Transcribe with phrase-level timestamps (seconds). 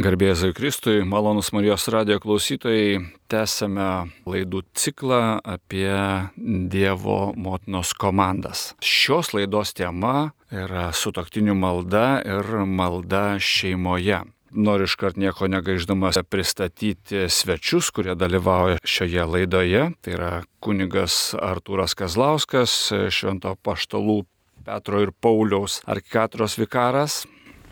[0.00, 5.92] Garbėzui Kristui, malonus Marijos radio klausytojai, tęsame laidų ciklą apie
[6.40, 8.62] Dievo motinos komandas.
[8.80, 14.22] Šios laidos tema yra sutoktinių malda ir malda šeimoje.
[14.56, 19.84] Noriu iškart nieko negaiždamas pristatyti svečius, kurie dalyvauja šioje laidoje.
[20.00, 20.32] Tai yra
[20.64, 24.22] kunigas Artūras Kazlauskas, Švento paštalų
[24.64, 27.26] Petro ir Pauliaus arkikatros vikaras,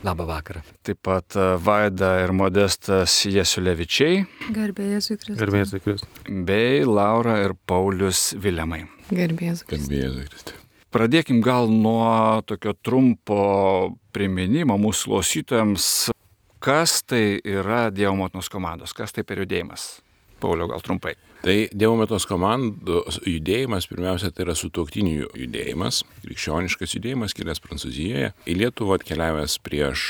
[0.06, 0.60] Labą vakarą.
[0.86, 4.22] Taip pat e, Vaida ir Modestas Jesulevičiai.
[4.54, 5.38] Garbėjus Kristus.
[5.40, 6.22] Garbėjus Kristus.
[6.46, 8.84] Bei Laura ir Paulius Vilemai.
[9.10, 9.90] Garbėjus Kristus.
[9.90, 10.64] Garbėjus Kristus.
[10.94, 13.40] Pradėkim gal nuo tokio trumpo
[14.14, 15.88] priminimo mūsų klausytojams,
[16.64, 19.98] kas tai yra Dievo motinos komandos, kas tai per judėjimas.
[20.38, 21.14] Pauliau, gal trumpai.
[21.42, 28.56] Tai Dievo metos komandos judėjimas pirmiausia tai yra sutuoktinių judėjimas, krikščioniškas judėjimas kilęs Prancūzijoje, į
[28.58, 30.02] Lietuvą atkeliavęs prieš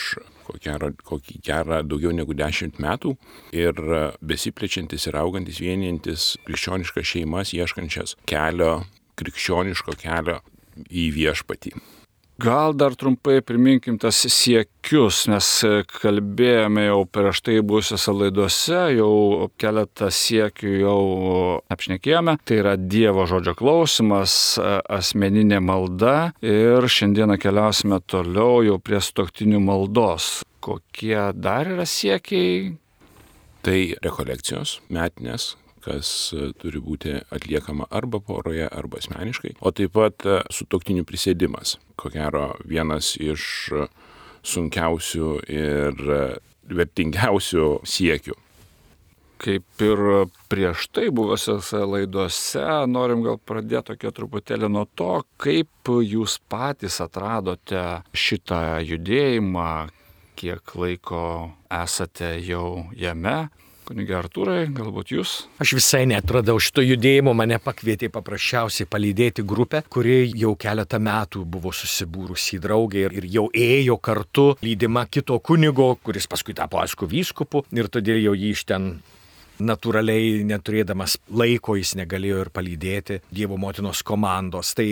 [0.49, 3.13] kokį gerą daugiau negu dešimt metų
[3.53, 3.77] ir
[4.25, 8.87] besiplečiantis ir augantis vienijantis krikščioniškas šeimas, ieškančias kelio,
[9.21, 10.41] krikščioniško kelio
[10.89, 11.77] į viešpatį.
[12.39, 15.47] Gal dar trumpai priminkim tas siekius, mes
[15.91, 21.01] kalbėjome jau prieš tai būsiuose laiduose, jau keletą siekių jau
[21.75, 22.37] apšnekėjome.
[22.47, 30.45] Tai yra Dievo žodžio klausimas, asmeninė malda ir šiandieną keliausime toliau jau prie stoktinių maldos.
[30.63, 32.77] Kokie dar yra siekiai?
[33.67, 35.57] Tai rekolekcijos metinės,
[35.89, 41.79] kas e, turi būti atliekama arba poroje, arba asmeniškai, o taip pat e, sutoktinių prisėdimas,
[41.99, 43.87] ko gero vienas iš e,
[44.49, 46.05] sunkiausių ir
[46.69, 48.37] vertingiausių siekių.
[49.39, 50.01] Kaip ir
[50.51, 57.85] prieš tai buvusiose laidose, norim gal pradėti tokia truputėlį nuo to, kaip jūs patys atradote
[58.19, 59.71] šitą judėjimą,
[60.39, 61.23] kiek laiko
[61.71, 63.39] esate jau jame,
[63.89, 65.31] Kunigė Artūrai, galbūt jūs?
[65.65, 71.73] Aš visai netradau šito judėjimo, mane pakvietė paprasčiausiai palydėti grupę, kuri jau keletą metų buvo
[71.73, 77.65] susibūrusi į draugę ir jau ėjo kartu lydima kito kunigo, kuris paskui tapo aišku vyskupu
[77.73, 78.91] ir todėl jau jį iš ten
[79.59, 84.75] natūraliai neturėdamas laiko jis negalėjo ir palydėti Dievo motinos komandos.
[84.77, 84.91] Tai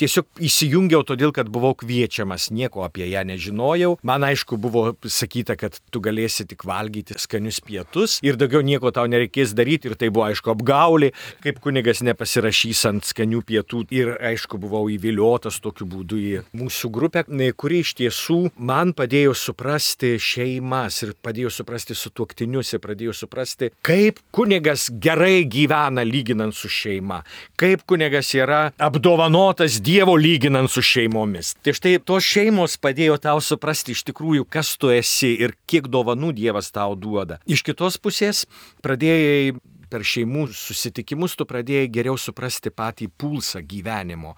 [0.00, 3.96] tiesiog įsijungiau todėl, kad buvau kviečiamas, nieko apie ją nežinojau.
[4.06, 9.06] Man aišku buvo sakyta, kad tu galėsi tik valgyti skanius pietus ir daugiau nieko tau
[9.10, 11.12] nereikės daryti ir tai buvo aišku apgaulė,
[11.44, 17.24] kaip kunigas nepasirašys ant skanių pietų ir aišku buvau įviliotas tokiu būdu į mūsų grupę,
[17.56, 24.20] kuri iš tiesų man padėjo suprasti šeimas ir padėjo suprasti sutuoktinius ir pradėjo suprasti, kaip
[24.34, 27.22] kunigas gerai gyvena lyginant su šeima,
[27.60, 31.50] kaip kunigas yra apdovanotas Dievo lyginant su šeimomis.
[31.60, 36.30] Tai štai tos šeimos padėjo tau suprasti iš tikrųjų, kas tu esi ir kiek dovanų
[36.38, 37.36] Dievas tau duoda.
[37.44, 38.44] Iš kitos pusės
[38.84, 39.52] pradėjai
[39.94, 44.34] per šeimų susitikimus tu pradėjai geriau suprasti patį pulsą gyvenimo.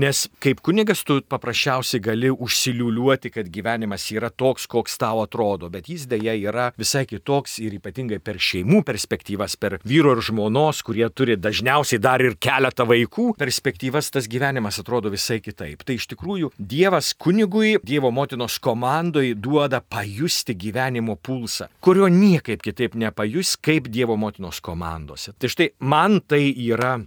[0.00, 5.90] Nes kaip kunigas tu paprasčiausiai gali užsiliuliuoti, kad gyvenimas yra toks, koks tau atrodo, bet
[5.92, 11.04] jis dėja yra visai kitoks ir ypatingai per šeimų perspektyvas, per vyro ir žmonos, kurie
[11.12, 15.84] turi dažniausiai dar ir keletą vaikų perspektyvas, tas gyvenimas atrodo visai kitaip.
[15.84, 22.96] Tai iš tikrųjų Dievas kunigui, Dievo motinos komandai duoda pajusti gyvenimo pulsą, kurio niekaip kitaip
[22.96, 25.34] nepajus kaip Dievo motinos komanda komandose.
[25.38, 26.98] Tai štai man tai yra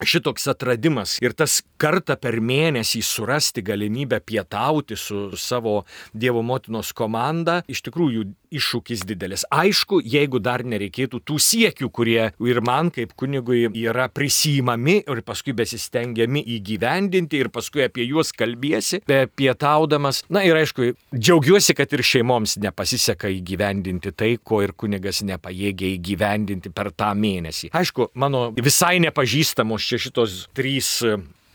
[0.00, 7.62] šitoks atradimas ir tas kartą per mėnesį surasti galimybę pietauti su savo Dievo motinos komanda,
[7.68, 9.44] iš tikrųjų iššūkis didelis.
[9.50, 15.54] Aišku, jeigu dar nereikėtų tų siekių, kurie ir man kaip kunigui yra prisimami ir paskui
[15.56, 20.24] besistengiami įgyvendinti ir paskui apie juos kalbėsi, pietaudamas.
[20.32, 26.72] Na ir aišku, džiaugiuosi, kad ir šeimoms nepasiseka įgyvendinti tai, ko ir kunigas nepajėgė įgyvendinti
[26.74, 27.72] per tą mėnesį.
[27.76, 30.96] Aišku, mano visai nepažįstamos čia šitos trys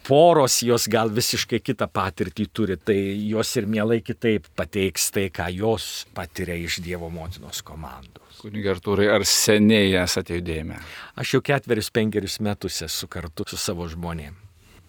[0.07, 2.97] poros jos gal visiškai kitą patirtį turi, tai
[3.29, 8.39] jos ir mielai kitaip pateiks tai, ką jos patiria iš Dievo motinos komandos.
[8.43, 10.77] Kunigi Artūrai, ar seniai esate judėjime?
[11.17, 14.43] Aš jau ketverius, penkerius metus esu kartu su savo žmonėmis.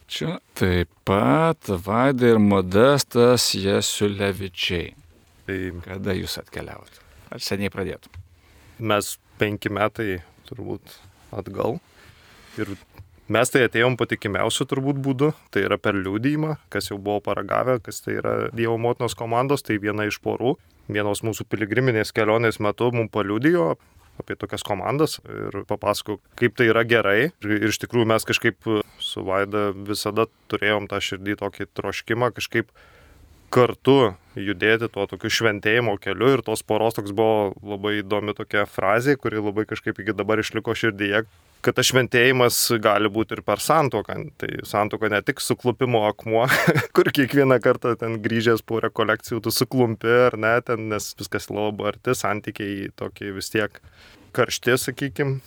[0.06, 4.92] Čia taip pat Vaida ir Modestas Jesulevičiai.
[5.46, 7.02] Tai kada jūs atkeliavote?
[7.34, 8.12] Ar seniai pradėtų?
[8.86, 10.94] Mes penki metai turbūt
[11.34, 11.80] atgal.
[12.54, 12.70] Ir
[13.26, 17.98] Mes tai atėjom patikimiausių turbūt būdų, tai yra per liūdėjimą, kas jau buvo paragavę, kas
[18.04, 20.54] tai yra Dievo motinos komandos, tai viena iš porų.
[20.86, 23.72] Vienos mūsų piligriminės kelionės metu mums paliudijo
[24.22, 27.32] apie tokias komandas ir papasakau, kaip tai yra gerai.
[27.42, 28.70] Ir iš tikrųjų mes kažkaip
[29.02, 32.70] su Vaida visada turėjom tą širdį tokį troškimą kažkaip
[33.50, 39.16] kartu judėti tuo tokiu šventėjimo keliu ir tos poros toks buvo labai įdomi tokia frazė,
[39.18, 41.24] kuri labai kažkaip iki dabar išliko širdyje,
[41.66, 44.16] kad tas šventėjimas gali būti ir per santoką.
[44.38, 46.46] Tai santoka ne tik suklupimo akmuo,
[46.96, 51.92] kur kiekvieną kartą ten grįžęs po rekolekcijų tu suklumpi ar ne, ten, nes viskas labai
[51.92, 53.80] arti, santykiai tokie vis tiek
[54.36, 55.38] karšti, sakykim.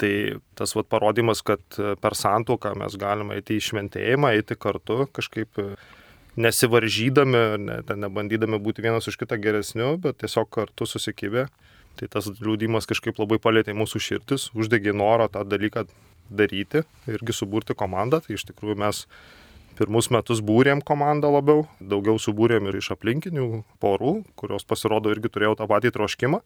[0.00, 0.12] Tai
[0.58, 1.62] tas vat, parodimas, kad
[2.02, 5.62] per santoką mes galime eiti į šventėjimą, eiti kartu, kažkaip
[6.36, 11.46] nesivaržydami, ne, nebandydami būti vienas už kitą geresniu, bet tiesiog kartu susikibę.
[11.96, 15.86] Tai tas liūdimas kažkaip labai palėtė mūsų širdis, uždegė norą tą dalyką
[16.30, 18.20] daryti irgi suburti komandą.
[18.24, 19.04] Tai iš tikrųjų mes
[19.78, 25.56] pirmus metus būrėm komandą labiau, daugiau subūrėm ir iš aplinkinių porų, kurios pasirodo irgi turėjo
[25.60, 26.42] tą patį troškimą.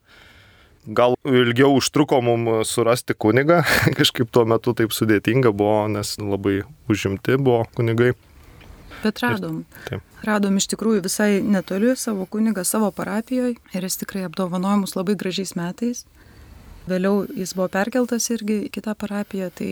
[0.97, 3.61] Gal ilgiau užtruko mums surasti kunigą,
[3.99, 8.15] kažkaip tuo metu taip sudėtinga buvo, nes labai užimti buvo kunigai.
[9.01, 9.63] Bet radom.
[9.87, 10.03] Taip.
[10.25, 15.15] Radom iš tikrųjų visai netoli savo kunigą savo parapijoje ir jis tikrai apdovanojo mus labai
[15.17, 16.05] gražiais metais.
[16.89, 19.71] Vėliau jis buvo perkeltas irgi į kitą parapiją, tai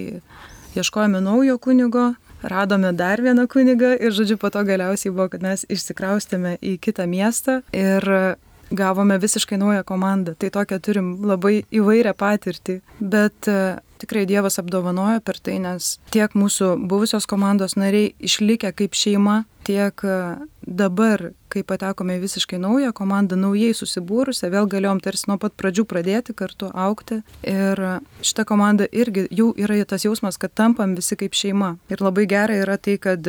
[0.78, 2.12] ieškojome naujo kunigo,
[2.42, 7.08] radome dar vieną kunigą ir žodžiu po to galiausiai buvo, kad mes išsikraustėme į kitą
[7.10, 8.06] miestą ir
[8.70, 10.36] gavome visiškai naują komandą.
[10.38, 13.50] Tai tokią turim labai įvairią patirtį, bet
[14.00, 20.04] tikrai Dievas apdovanojo per tai, nes tiek mūsų buvusios komandos nariai išlikę kaip šeima, tiek
[20.04, 20.18] e,
[20.66, 25.86] dabar, kai patekome į visiškai naują komandą, naujai susibūrusią, vėl galėjom tarsi nuo pat pradžių
[25.90, 27.22] pradėti kartu aukti.
[27.48, 27.82] Ir
[28.26, 31.76] šita komanda irgi jau yra tas jausmas, kad tampam visi kaip šeima.
[31.92, 33.26] Ir labai gera yra tai, kad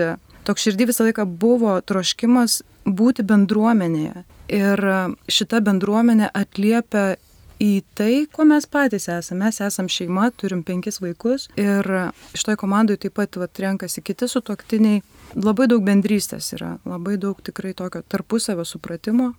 [0.48, 4.24] toks širdį visą laiką buvo troškimas būti bendruomenėje.
[4.50, 4.84] Ir
[5.30, 7.14] šita bendruomenė atliepia
[7.60, 9.44] į tai, ko mes patys esame.
[9.46, 11.86] Mes esame šeima, turim penkis vaikus ir
[12.34, 15.02] šitoj komandai taip pat vat, renkasi kiti sutoktiniai.
[15.38, 19.34] Labai daug bendrystės yra, labai daug tikrai tokio tarpusavio supratimo.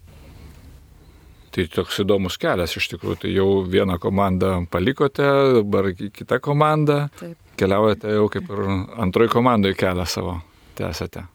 [1.52, 5.26] Tai toks įdomus kelias iš tikrųjų, tai jau vieną komandą palikote,
[5.58, 7.36] dabar kitą komandą, Taip.
[7.60, 8.62] keliaujate jau kaip ir
[9.04, 10.38] antroji komandai kelią savo
[10.80, 11.26] tęsate.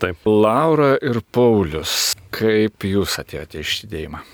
[0.00, 0.24] Taip.
[0.24, 4.24] Laura ir Paulius, kaip jūs atėjote iš judėjimą?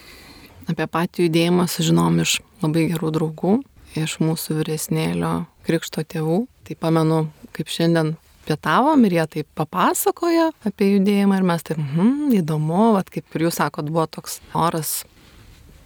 [0.72, 3.58] Apie patį judėjimą sužinom iš labai gerų draugų,
[4.00, 5.32] iš mūsų vyresnėlio
[5.66, 6.46] krikšto tėvų.
[6.64, 7.19] Tai pamenu,
[7.52, 8.14] kaip šiandien
[8.46, 13.46] pietavom ir jie taip papasakoja apie judėjimą ir mes taip, hmm, įdomu, vat, kaip ir
[13.46, 15.02] jūs sakot, buvo toks oras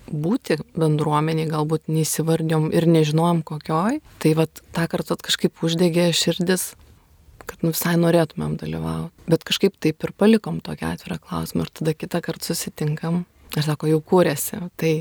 [0.06, 4.00] būti bendruomeniai, galbūt neįsivardėm ir nežinojom kokioj.
[4.23, 6.75] Tai vat tą kartą kažkaip uždegė širdis,
[7.43, 9.11] kad nu, visai norėtumėm dalyvauti.
[9.27, 13.25] Bet kažkaip taip ir palikom tokį atvirą klausimą ir tada kitą kartą susitinkam
[13.55, 14.93] Ir sako, jau kūrėsi, tai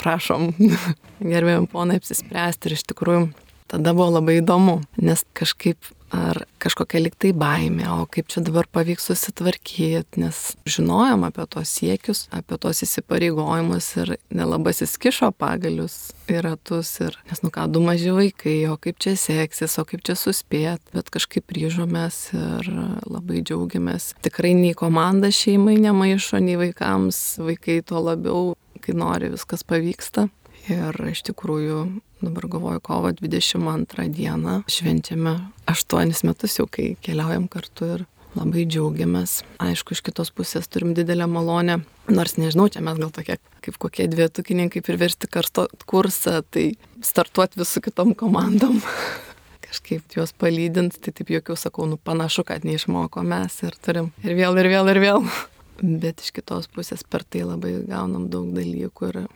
[0.00, 0.50] prašom,
[1.32, 3.28] gerbėjom ponai apsispręsti ir iš tikrųjų
[3.70, 9.08] tada buvo labai įdomu, nes kažkaip ar kažkokia liktai baimė, o kaip čia dabar pavyks
[9.10, 16.92] susitvarkyti, nes žinojom apie tos siekius, apie tos įsipareigojimus ir nelabai įskišo pagalius į ratus
[17.02, 20.82] ir, nes nu ką, du maži vaikai, o kaip čia seksis, o kaip čia suspėt,
[20.94, 22.70] bet kažkaip ryžomės ir
[23.06, 24.12] labai džiaugiamės.
[24.26, 28.54] Tikrai nei komanda šeimai nemaišo, nei vaikams, vaikai tuo labiau,
[28.84, 30.28] kai nori, viskas pavyksta.
[30.66, 31.78] Ir iš tikrųjų,
[32.24, 35.36] dabar galvoju, kovo 22 dieną švenčiame
[35.70, 39.40] 8 metus jau, kai keliaujam kartu ir labai džiaugiamės.
[39.62, 41.78] Aišku, iš kitos pusės turim didelę malonę,
[42.10, 46.72] nors nežinau, čia mes gal tokie kaip kokie dvietukininkai ir versti karsto kursą, tai
[47.04, 48.82] startuoti visų kitom komandom.
[49.66, 54.36] Kažkaip juos palydint, tai taip jokių sakau, nu panašu, kad neišmoko mes ir turim ir
[54.38, 55.26] vėl, ir vėl, ir vėl.
[56.02, 59.26] Bet iš kitos pusės per tai labai gaunam daug dalykų ir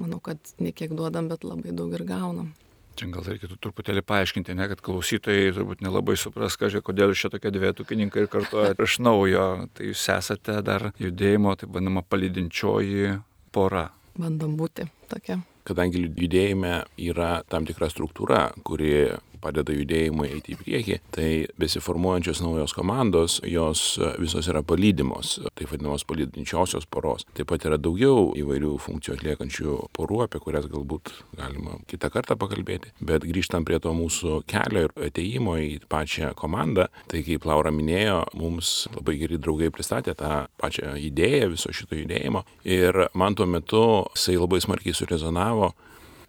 [0.00, 2.52] manau, kad ne kiek duodam, bet labai daug ir gaunam.
[2.96, 7.52] Čia gal reikėtų truputėlį paaiškinti, ne, kad klausytojai turbūt nelabai supras, kažkai, kodėl čia tokie
[7.52, 9.44] dvietukininkai ir kartuoja iš naujo.
[9.76, 13.18] Tai jūs esate dar judėjimo, tai vadinama palydinčioji
[13.52, 13.90] pora.
[14.16, 15.42] Bandom būti tokia.
[15.68, 19.10] Kadangi judėjime yra tam tikra struktūra, kuri
[19.46, 23.84] padeda judėjimui eiti į priekį, tai besiformuojančios naujos komandos, jos
[24.20, 27.26] visos yra palydimos, taip vadinamos palydinčiosios poros.
[27.36, 32.92] Taip pat yra daugiau įvairių funkcijų atliekančių porų, apie kurias galbūt galima kitą kartą pakalbėti.
[33.00, 38.22] Bet grįžtant prie to mūsų kelio ir ateimo į pačią komandą, tai kaip Laura minėjo,
[38.38, 42.44] mums labai geri draugai pristatė tą pačią idėją viso šito judėjimo.
[42.66, 43.84] Ir man tuo metu
[44.14, 45.74] jisai labai smarkiai surezonavo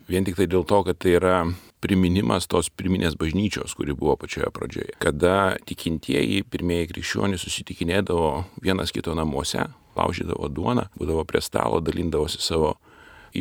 [0.07, 1.37] vien tik tai dėl to, kad tai yra
[1.83, 4.97] priminimas tos pirminės bažnyčios, kuri buvo pačioje pradžioje.
[5.03, 8.31] Kada tikintieji pirmieji krikščionys susitikinėdavo
[8.65, 9.67] vienas kito namuose,
[9.97, 12.75] laužydavo duoną, būdavo prie stalo, dalindavosi savo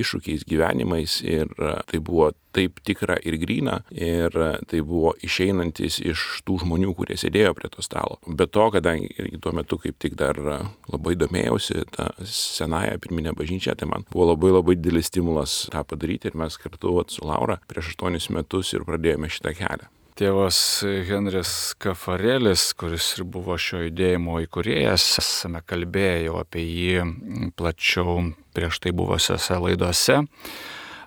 [0.03, 5.99] iššūkiais gyvenimais ir e, tai buvo taip tikra ir grina ir e, tai buvo išeinantis
[6.05, 8.21] iš tų žmonių, kurie sėdėjo prie to stalo.
[8.27, 10.61] Be to, kadangi tuo metu kaip tik dar e,
[10.93, 16.31] labai domėjausi tą senąją pirminę bažnyčią, tai man buvo labai labai didelis stimulas tą padaryti
[16.31, 19.96] ir mes kartu vat, su Laura prieš aštuonis metus ir pradėjome šitą kelią.
[20.17, 20.59] Tėvas
[21.05, 28.23] Henris Kafarėlis, kuris ir buvo šio judėjimo įkūrėjas, esame kalbėję jau apie jį plačiau
[28.57, 30.23] prieš tai buvusiose laidose.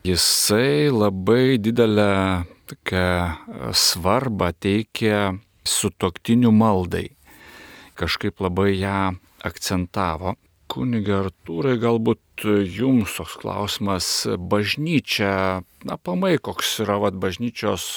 [0.06, 2.12] Jisai labai didelę
[2.70, 5.32] tokią svarbą teikia
[5.66, 7.08] sutoktinių maldai.
[7.98, 9.00] Kažkaip labai ją
[9.42, 10.36] akcentavo.
[10.70, 12.46] Kuniga Artūrai, galbūt
[12.78, 15.34] jums toks klausimas, bažnyčia,
[15.90, 17.90] na, pamai, koks yra vat, bažnyčios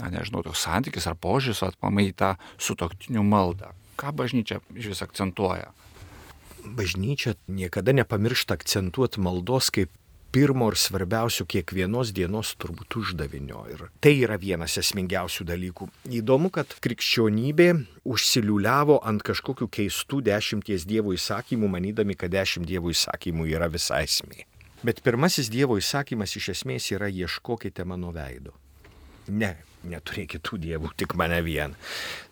[0.00, 3.72] na nežinau, toks santykis ar požiūris atpamai į tą sutoktinių maldą.
[4.00, 5.72] Ką bažnyčia iš vis akcentuoja?
[6.62, 9.90] Bažnyčia niekada nepamiršta akcentuoti maldos kaip
[10.32, 13.64] pirmo ir svarbiausių kiekvienos dienos turbūt uždavinio.
[13.72, 15.88] Ir tai yra vienas esmingiausių dalykų.
[16.20, 17.68] Įdomu, kad krikščionybė
[18.08, 24.46] užsiliuliavo ant kažkokių keistų dešimties dievų įsakymų, manydami, kad dešimt dievų įsakymų yra visa esmė.
[24.82, 28.56] Bet pirmasis dievo įsakymas iš esmės yra ieškokite mano veido.
[29.28, 29.54] Ne,
[29.88, 31.76] neturėkit tų dievų, tik mane vieną.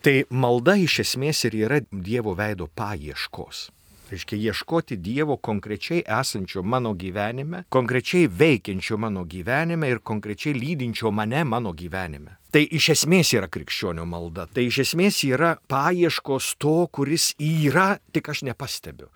[0.05, 3.69] Tai malda iš esmės ir yra Dievo veido paieškos.
[4.11, 11.45] Reiškia ieškoti Dievo konkrečiai esančio mano gyvenime, konkrečiai veikiančio mano gyvenime ir konkrečiai lydinčio mane
[11.47, 12.35] mano gyvenime.
[12.51, 14.49] Tai iš esmės yra krikščionio malda.
[14.51, 19.07] Tai iš esmės yra paieškos to, kuris yra, tik aš nepastebiu.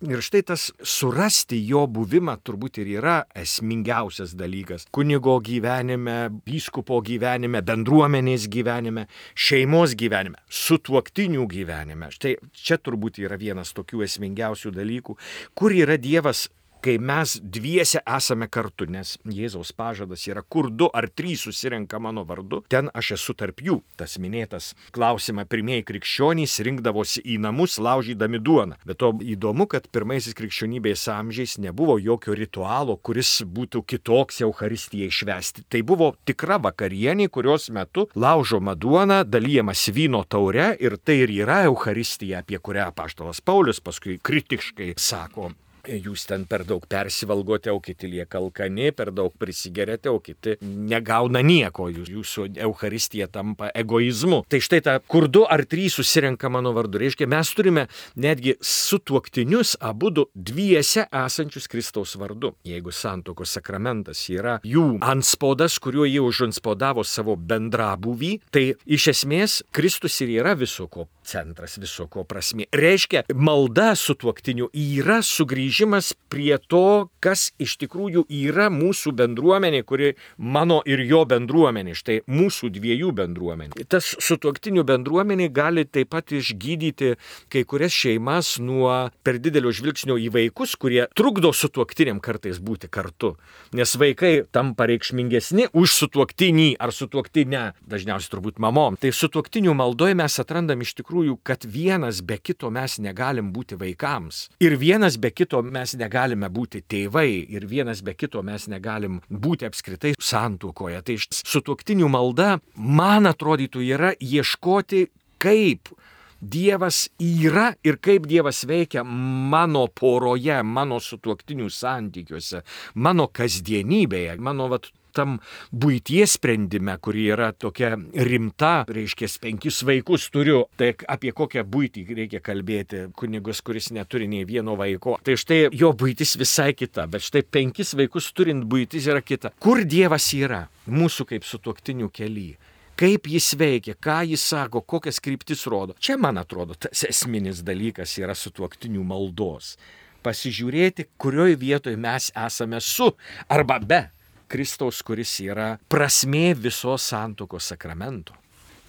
[0.00, 4.86] Ir štai tas surasti jo buvimą turbūt ir yra esmingiausias dalykas.
[4.96, 6.14] Kunigo gyvenime,
[6.48, 9.04] vyskupo gyvenime, bendruomenės gyvenime,
[9.36, 12.08] šeimos gyvenime, sutuoktinių gyvenime.
[12.16, 15.18] Štai čia turbūt yra vienas tokių esmingiausių dalykų,
[15.52, 16.46] kur yra Dievas
[16.82, 22.24] kai mes dviese esame kartu, nes Jėzaus pažadas yra, kur du ar trys susirenka mano
[22.28, 23.80] vardu, ten aš esu tarp jų.
[24.00, 28.80] Tas minėtas klausimą pirmieji krikščionys rinkdavosi į namus, laužydami duoną.
[28.88, 35.66] Bet to įdomu, kad pirmaisiais krikščionybės amžiais nebuvo jokio ritualo, kuris būtų kitoks Euharistijai švesti.
[35.68, 41.62] Tai buvo tikra vakarienė, kurios metu laužoma duona, dalyjamas vyno taure ir tai ir yra
[41.70, 45.52] Euharistija, apie kurią paštalas Paulius paskui kritiškai sako
[45.88, 51.42] jūs ten per daug persivalgote, o kiti lieka alkani, per daug prisigerėte, o kiti negauna
[51.44, 54.42] nieko, jūsų Euharistija tampa egoizmu.
[54.50, 57.86] Tai štai ta, kur du ar trys susirenka mano vardu, reiškia, mes turime
[58.20, 62.54] netgi sutuoktinius abu du dviese esančius Kristaus vardu.
[62.66, 70.20] Jeigu santokos sakramentas yra jų anspaudas, kuriuo jie užanspodavo savo bendrabuvį, tai iš esmės Kristus
[70.24, 72.66] ir yra visoko centras, visoko prasme.
[72.74, 80.14] Reiškia, malda sutuoktiniu yra sugrįžimas grįžimas prie to, kas iš tikrųjų yra mūsų bendruomenė, kuri
[80.38, 83.84] mano ir jo bendruomenė, štai mūsų dviejų bendruomenė.
[83.88, 87.14] Tas sutuoktinių bendruomenė gali taip pat išgydyti
[87.50, 93.36] kai kurias šeimas nuo per didelio žvilgsnio į vaikus, kurie trukdo sutuoktiniam kartais būti kartu.
[93.76, 98.96] Nes vaikai tampa reikšmingesni už sutuoktinį ar sutuoktinę, dažniausiai turbūt mamom.
[99.00, 104.42] Tai sutuoktinių maldoje mes atrandam iš tikrųjų, kad vienas be kito mes negalim būti vaikams.
[104.64, 109.68] Ir vienas be kito mes negalime būti tėvai ir vienas be kito mes negalim būti
[109.68, 111.02] apskritai santuokoje.
[111.06, 115.06] Tai sutuoktinių malda, man atrodytų, yra ieškoti,
[115.40, 115.92] kaip
[116.40, 122.62] Dievas yra ir kaip Dievas veikia mano poroje, mano sutuoktinių santykiuose,
[122.94, 125.38] mano kasdienybėje, mano vat, tam
[125.72, 132.42] būties sprendime, kuri yra tokia rimta, reiškia, penkis vaikus turiu, tai apie kokią būtį reikia
[132.44, 135.18] kalbėti, kunigas, kuris neturi nei vieno vaiko.
[135.24, 139.54] Tai štai jo būtis visai kita, bet štai penkis vaikus turint būtis yra kita.
[139.60, 142.58] Kur Dievas yra mūsų kaip sutuoktinių kelyje?
[143.00, 145.94] kaip jis veikia, ką jis sako, kokias kryptis rodo.
[145.96, 149.76] Čia, man atrodo, tas esminis dalykas yra sutuoktinių maldos.
[150.20, 153.08] Pasižiūrėti, kurioje vietoje mes esame su
[153.48, 154.02] arba be
[154.50, 158.34] Kristaus, kuris yra prasmė visos santokos sakramento.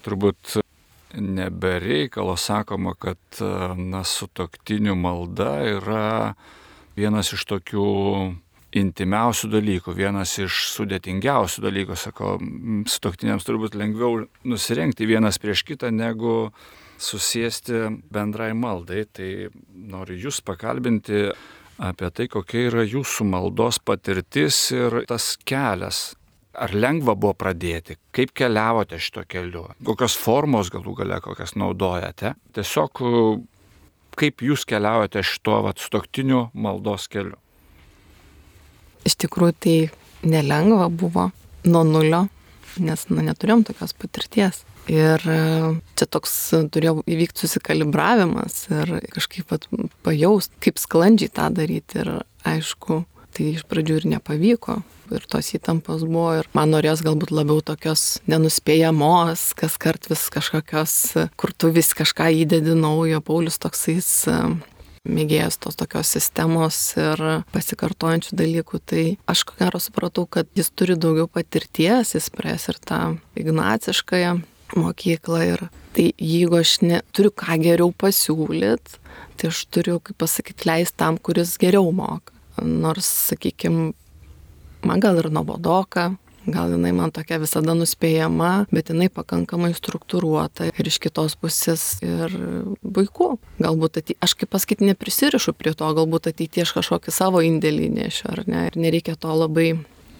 [0.02, 0.58] Turbūt
[1.14, 3.42] nebereikalo sakoma, kad
[3.78, 6.06] na, sutoktinių malda yra
[6.96, 7.88] vienas iš tokių
[8.72, 12.36] intimiausių dalykų, vienas iš sudėtingiausių dalykų, sako,
[12.88, 16.52] sutoktiniams turbūt lengviau nusirengti vienas prieš kitą, negu
[17.02, 19.04] susėsti bendrai maldai.
[19.12, 19.28] Tai
[19.92, 21.26] noriu jūs pakalbinti
[21.78, 26.12] apie tai, kokia yra jūsų maldos patirtis ir tas kelias.
[26.52, 27.96] Ar lengva buvo pradėti?
[28.12, 29.64] Kaip keliavote šito keliu?
[29.86, 32.34] Kokios formos galų gale, kokias naudojate?
[32.52, 33.00] Tiesiog
[34.20, 37.38] kaip jūs keliaujate šito atstoktiniu maldos keliu?
[39.06, 39.76] iš tikrųjų tai
[40.22, 41.30] nelengva buvo
[41.66, 42.26] nuo nulio,
[42.82, 44.62] nes na, neturėjom tokios patirties.
[44.90, 45.38] Ir e,
[45.98, 46.32] čia toks
[46.74, 49.68] turėjo įvykti susikalibravimas ir kažkaip pat
[50.02, 52.02] pajaust, kaip sklandžiai tą daryti.
[52.02, 52.10] Ir
[52.48, 54.80] aišku, tai iš pradžių ir nepavyko.
[55.12, 56.32] Ir tos įtampos buvo.
[56.40, 60.98] Ir man norės galbūt labiau tokios nenuspėjamos, kas kart vis kažkokios,
[61.38, 63.22] kur tu vis kažką įdedi naujo.
[63.22, 64.38] Paulius toksais e,
[65.06, 67.22] mėgėjas tos tokios sistemos ir
[67.54, 72.80] pasikartojančių dalykų, tai aš ko gero supratau, kad jis turi daugiau patirties, jis pres ir
[72.82, 73.02] tą
[73.38, 74.40] ignaciškąją
[74.78, 75.64] mokyklą ir
[75.96, 79.00] tai jeigu aš neturiu ką geriau pasiūlyti,
[79.40, 82.32] tai aš turiu, kaip pasakyti, leisti tam, kuris geriau moka.
[82.62, 83.92] Nors, sakykime,
[84.84, 86.12] man gal ir nuobodoka,
[86.42, 92.34] Gal jinai man tokia visada nuspėjama, bet jinai pakankamai struktūruota ir iš kitos pusės ir
[92.82, 93.36] vaikų.
[93.62, 98.26] Galbūt atei, aš kaip pasakyti neprisirišu prie to, galbūt ateitie aš kažkokį savo indėlį nešiu,
[98.34, 99.68] ar ne, ir nereikia to labai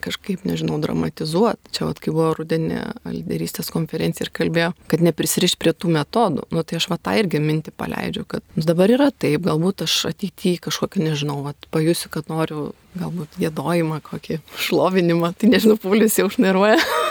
[0.02, 1.72] kažkaip, nežinau, dramatizuoti.
[1.74, 6.48] Čia, vat, kai buvo rudenė lyderystės konferencija ir kalbėjo, kad neprisiriš prie tų metodų.
[6.54, 9.98] Nu, tai aš va tą irgi mintį paleidžiu, kad nu, dabar yra taip, galbūt aš
[10.12, 16.28] ateityje kažkokį, nežinau, vat, pajusiu, kad noriu galbūt gėdojimą, kokį šlovinimą, tai nežinau, Paulius jau
[16.32, 16.80] šnairuoja.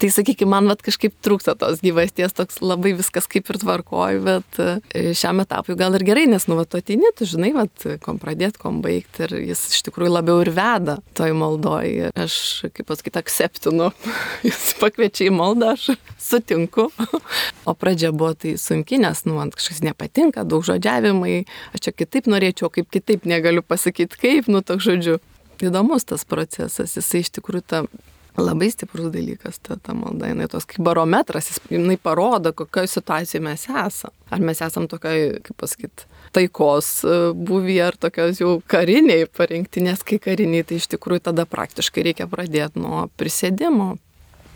[0.00, 4.60] tai sakykime, man vat, kažkaip trūksta tos gyvasties, toks labai viskas kaip ir tvarkoju, bet
[4.62, 8.20] e, šiam etapui gal ir gerai, nes nu, vat, tu ateini, tu žinai, vat, kom
[8.22, 12.10] pradėti, kom baigti ir jis iš tikrųjų labiau ir veda toj maldoj.
[12.18, 12.38] Aš,
[12.74, 13.90] kaip pasakyti, akceptinu,
[14.48, 15.92] jis pakviečia į maldą, aš
[16.28, 16.88] sutinku.
[17.68, 21.42] o pradžia buvo tai sunki, nes, nu, man kažkas nepatinka, daug žodžiavimai,
[21.76, 25.18] aš čia kitaip norėčiau, kaip kitaip negaliu pasakyti, kaip, nu, toks žodžiu
[25.64, 27.82] įdomus tas procesas, jisai iš tikrųjų ta
[28.38, 33.66] labai stiprus dalykas, ta, ta malda, jinai tos kaip barometras, jinai parodo, kokioje situacijoje mes
[33.68, 34.14] esame.
[34.30, 40.04] Ar mes esame tokiai, kaip pasakyti, taikos e, buvį ar tokios jau kariniai parinkti, nes
[40.06, 43.94] kai kariniai, tai iš tikrųjų tada praktiškai reikia pradėti nuo prisėdimo,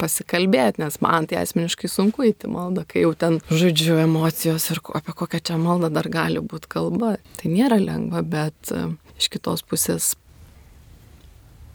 [0.02, 5.14] pasikalbėti, nes man tai asmeniškai sunku įti maldą, kai jau ten žodžiu emocijos ir apie
[5.16, 7.16] kokią čia maldą dar gali būti kalba.
[7.38, 8.88] Tai nėra lengva, bet e,
[9.20, 10.14] iš kitos pusės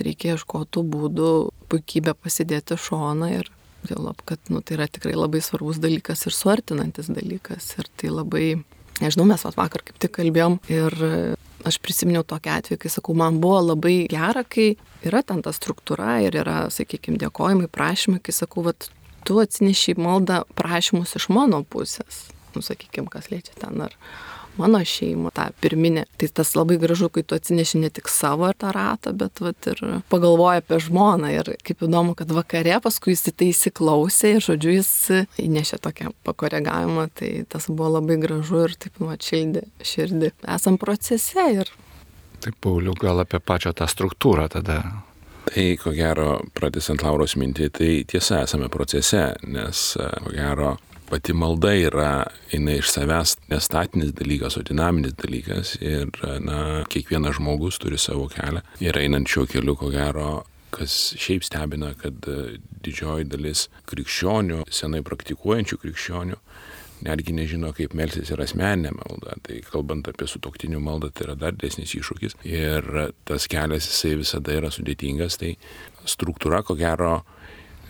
[0.04, 1.32] reikia ieškotų būdų
[1.72, 3.52] puikybę pasidėti šoną ir
[3.88, 7.74] dėl to, kad nu, tai yra tikrai labai svarbus dalykas ir suartinantis dalykas.
[7.80, 8.48] Ir tai labai,
[9.02, 10.98] nežinau, mes vakar kaip tik kalbėjom ir
[11.68, 14.76] aš prisiminiau tokį atvejį, kai sakau, man buvo labai gera, kai
[15.08, 18.90] yra ten ta struktūra ir yra, sakykime, dėkojimai, prašymai, kai sakau, vat,
[19.28, 22.28] tu atsineši maldą prašymus iš mano pusės.
[22.56, 23.96] Nu, sakykime, kas liečia ten ar
[24.62, 26.06] mano šeimą, tą pirminę.
[26.18, 29.82] Tai tas labai gražu, kai tu atsineši ne tik savo tą ratą, bet vat, ir
[30.12, 31.32] pagalvoji apie žmoną.
[31.34, 34.94] Ir kaip įdomu, kad vakare paskui jis į tai įsiklausė ir, žodžiu, jis
[35.48, 37.10] įnešė tokią pakoregavimą.
[37.18, 40.34] Tai tas buvo labai gražu ir taip, nu, atšildė širdį.
[40.58, 41.74] Esam procese ir.
[42.44, 44.82] Taip, Pauliu, gal apie pačią tą struktūrą tada
[45.48, 50.74] Tai ko gero, pratęsant Lauros mintį, tai tiesa esame procese, nes ko gero
[51.10, 52.12] pati malda yra,
[52.52, 56.12] jinai iš savęs nestatinis dalykas, o dinaminis dalykas ir,
[56.44, 60.32] na, kiekvienas žmogus turi savo kelią ir einant šiuo keliu, ko gero,
[60.76, 62.28] kas šiaip stebina, kad
[62.84, 66.42] didžioji dalis krikščionių, senai praktikuojančių krikščionių,
[67.06, 69.38] netgi nežino, kaip melsis ir asmeninė malda.
[69.46, 72.38] Tai kalbant apie sutoktinių maldą, tai yra dar didesnis iššūkis.
[72.50, 72.88] Ir
[73.28, 75.38] tas kelias jisai visada yra sudėtingas.
[75.42, 75.54] Tai
[76.10, 77.20] struktūra, ko gero,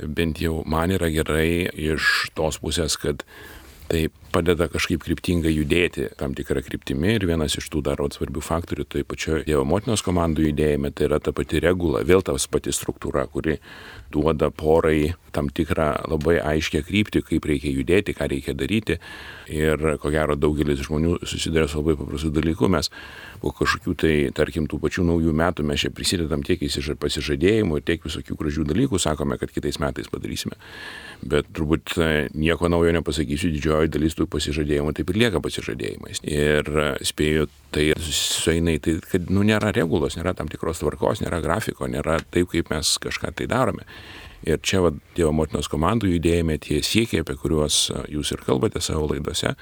[0.05, 3.23] bent jau man yra gerai iš tos pusės, kad
[3.87, 8.85] tai padeda kažkaip kryptingai judėti tam tikrą kryptimį ir vienas iš tų dar svarbių faktorių
[8.91, 13.25] tai pačioje Dievo motinos komandų judėjime tai yra ta pati regula, vėl tas pati struktūra,
[13.31, 13.57] kuri
[14.11, 18.97] duoda porai tam tikrą labai aiškę kryptį, kaip reikia judėti, ką reikia daryti.
[19.53, 22.69] Ir ko gero daugelis žmonių susiduria su labai paprastu dalyku.
[22.71, 22.89] Mes
[23.41, 26.63] po kažkokių tai, tarkim, tų pačių naujų metų mes čia prisidedam tiek
[26.97, 30.57] pasižadėjimų, tiek visokių gražių dalykų, sakome, kad kitais metais padarysime.
[31.21, 36.23] Bet turbūt e, nieko naujo nepasakysiu, didžioji dalis tų pasižadėjimų taip ir lieka pasižadėjimais.
[36.27, 41.21] Ir e, spėju, tai sueina į tai, kad nu, nėra regulos, nėra tam tikros tvarkos,
[41.23, 43.85] nėra grafiko, nėra taip, kaip mes kažką tai darome.
[44.47, 48.81] Ir čia va, Dievo motinos komandų judėjime tie siekiai, apie kuriuos e, jūs ir kalbate
[48.83, 49.53] savo laidose,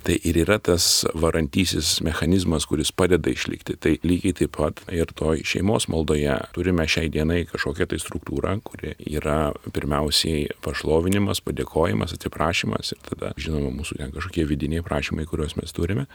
[0.00, 3.76] Tai ir yra tas varantysis mechanizmas, kuris padeda išlikti.
[3.76, 8.94] Tai lygiai taip pat ir toj šeimos maldoje turime šiai dienai kažkokią tai struktūrą, kuri
[9.04, 15.76] yra pirmiausiai pašlovinimas, padėkojimas, atsiprašymas ir tada, žinoma, mūsų ten kažkokie vidiniai prašymai, kuriuos mes
[15.76, 16.08] turime.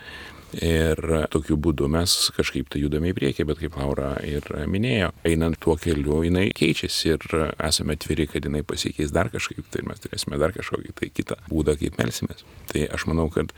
[0.56, 1.00] Ir
[1.34, 5.76] tokiu būdu mes kažkaip tai judame į priekį, bet kaip Laura ir minėjo, einant tuo
[5.82, 7.26] keliu, jinai keičiasi ir
[7.68, 11.76] esame atviri, kad jinai pasikeis dar kažkaip, tai mes turėsime dar kažkokį tai kitą būdą,
[11.82, 12.46] kaip melsimės.
[12.72, 13.52] Tai aš manau, kad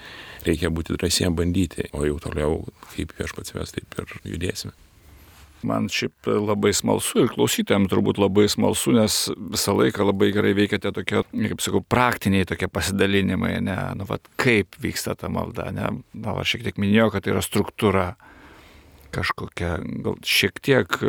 [0.47, 2.59] reikia būti drąsiem bandyti, o jau toliau,
[2.93, 4.75] kaip viešpats ves, taip ir judėsime.
[5.65, 9.15] Man šiaip labai smalsu ir klausytėms turbūt labai smalsu, nes
[9.55, 14.77] visą laiką labai gerai veikiate tokie, kaip sakau, praktiniai tokie pasidalinimai, ne, nu, vat, kaip
[14.83, 18.05] vyksta ta malda, ne, na, aš šiek tiek minėjau, kad tai yra struktūra
[19.17, 20.99] kažkokia, gal šiek tiek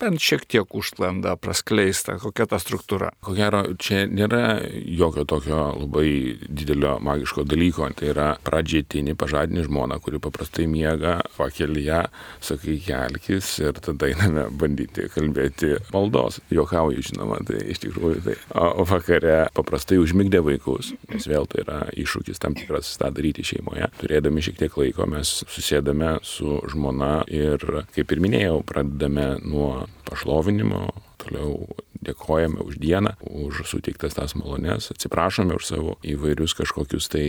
[0.00, 3.12] bent šiek tiek užtlanda, praskleista, kokia ta struktūra.
[3.24, 6.10] Ko gero, čia nėra jokio tokio labai
[6.48, 7.88] didelio magiško dalyko.
[7.96, 12.02] Tai yra pradžiai tini pažadini žmoną, kuri paprastai miega, pakeli ją,
[12.44, 16.40] sakai kelkis ir tada einame bandyti kalbėti maldos.
[16.52, 18.36] Jokauju, žinoma, tai iš tikrųjų tai.
[18.80, 23.90] O vakare paprastai užmigdė vaikus, nes vėl tai yra iššūkis tam tikras tą daryti šeimoje.
[24.00, 27.64] Turėdami šiek tiek laiko mes susėdame su žmona ir,
[27.94, 30.88] kaip ir minėjau, pradedame nuo nuo pašlovinimo,
[31.20, 31.68] toliau
[32.00, 37.24] dėkojame už dieną, už suteiktas tas malonės, atsiprašome už savo įvairius kažkokius tai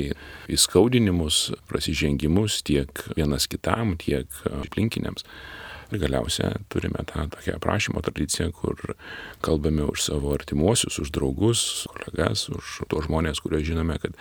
[0.52, 5.28] įskaudinimus, prasižengimus tiek vienas kitam, tiek aplinkiniams.
[5.92, 8.96] Ir galiausia turime tą tokią aprašymo tradiciją, kur
[9.44, 14.16] kalbame už savo artimuosius, už draugus, kolegas, už tos žmonės, kuriuos žinome, kad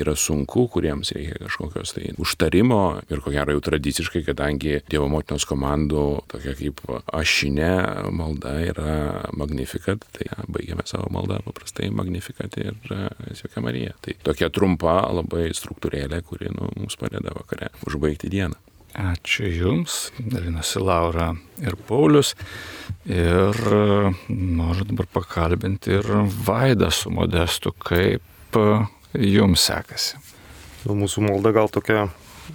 [0.00, 2.80] yra sunku, kuriems reikia kažkokios tai užtarimo.
[3.06, 6.82] Ir ko gero jau tradiciškai, kadangi Dievo motinos komandų tokia kaip
[7.14, 7.70] ašinė
[8.10, 8.96] malda yra
[9.38, 12.74] Magnificat, tai ja, baigiame savo maldą paprastai Magnificat ir
[13.38, 13.94] Sveika Marija.
[14.02, 18.58] Tai tokia trumpa labai struktūrėlė, kuri nu, mums padeda vakare užbaigti dieną.
[18.92, 21.30] Ačiū Jums, dalinasi Laura
[21.64, 22.34] ir Paulius.
[23.08, 26.08] Ir e, noriu dabar pakalbinti ir
[26.44, 28.66] Vaidą su Modestu, kaip e,
[29.16, 30.20] Jums sekasi.
[30.84, 32.10] Nu, mūsų malda gal tokia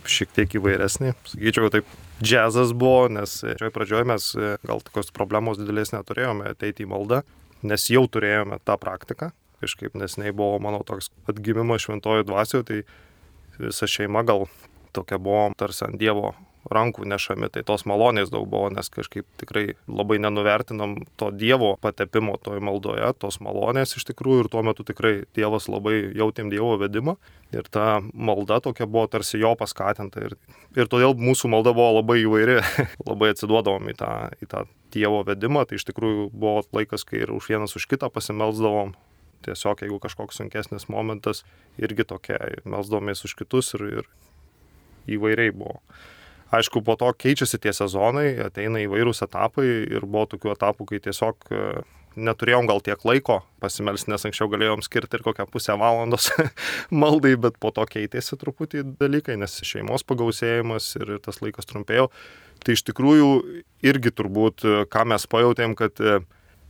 [0.06, 1.16] šiek tiek įvairesnė.
[1.26, 1.90] Sakyčiau, taip
[2.22, 7.24] džiazas buvo, nes čia pradžioje mes e, gal tokios problemos didelės neturėjome ateiti į maldą,
[7.66, 9.34] nes jau turėjome tą praktiką.
[9.66, 12.82] Kažkaip nesnei buvo mano toks atgimimas šventojo dvasioje, tai
[13.58, 14.46] visa šeima gal
[14.98, 16.34] tokia buvom tarsi ant Dievo
[16.72, 22.38] rankų nešami, tai tos malonės daug buvo, nes kažkaip tikrai labai nenuvertinom to Dievo patepimo
[22.44, 27.18] toje maldoje, tos malonės iš tikrųjų ir tuo metu tikrai Dievas labai jautėm Dievo vedimą
[27.56, 30.38] ir ta malda tokia buvo tarsi jo paskatinta ir,
[30.76, 32.60] ir todėl mūsų malda buvo labai įvairi,
[33.10, 37.36] labai atsiduodavom į tą, į tą Dievo vedimą, tai iš tikrųjų buvo laikas, kai ir
[37.36, 38.96] už vienas už kitą pasimelsdavom,
[39.48, 41.44] tiesiog jeigu kažkoks sunkesnis momentas,
[41.80, 44.08] irgi tokia, melsdomės už kitus ir, ir
[45.16, 45.82] įvairiai buvo.
[46.54, 51.50] Aišku, po to keičiasi tie sezonai, ateina įvairūs etapai ir buvo tokių etapų, kai tiesiog
[51.52, 51.64] e,
[52.16, 56.30] neturėjom gal tiek laiko pasimelsti, nes anksčiau galėjom skirti ir kokią pusę valandos
[57.04, 62.08] maldai, bet po to keitėsi truputį dalykai, nes šeimos pagausėjimas ir tas laikas trumpėjo.
[62.64, 63.30] Tai iš tikrųjų
[63.86, 66.22] irgi turbūt, e, ką mes pajutėm, kad e,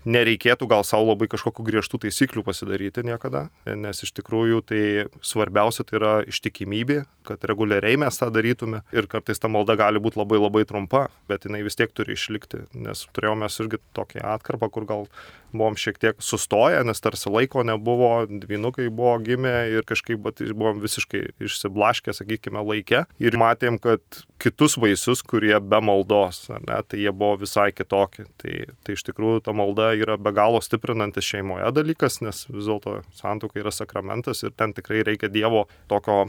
[0.06, 4.82] nereikėtų gal savo labai kažkokių griežtų taisyklių pasidaryti niekada, nes iš tikrųjų tai
[5.26, 10.20] svarbiausia tai yra ištikimybė, kad reguliariai mes tą darytume ir kartais ta malda gali būti
[10.22, 14.86] labai labai trumpa, bet jinai vis tiek turi išlikti, nes turėjome irgi tokį atkarpą, kur
[14.88, 15.08] gal
[15.52, 20.82] buvom šiek tiek sustoję, nes tarsi laiko nebuvo, dvinukai buvo gimę ir kažkaip bet, buvom
[20.84, 24.02] visiškai išsiblaškę, sakykime, laikę ir matėm, kad
[24.42, 28.28] kitus vaisius, kurie be maldos, ne, tai jie buvo visai kitokie.
[28.42, 28.56] Tai,
[28.86, 33.62] tai iš tikrųjų ta malda yra be galo stiprinantis šeimoje dalykas, nes vis dėlto santuoka
[33.62, 36.28] yra sakramentas ir ten tikrai reikia Dievo tokio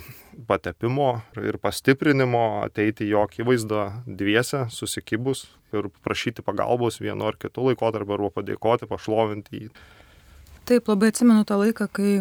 [0.48, 1.10] patepimo
[1.42, 8.32] ir pastiprinimo, ateiti jo akivaizdą dviese, susikibus ir prašyti pagalbos vienu ar kitu laikotarpiu arba
[8.40, 9.70] padėkoti, pašlovinti jį.
[10.68, 12.12] Taip, labai atsimenu tą laiką, kai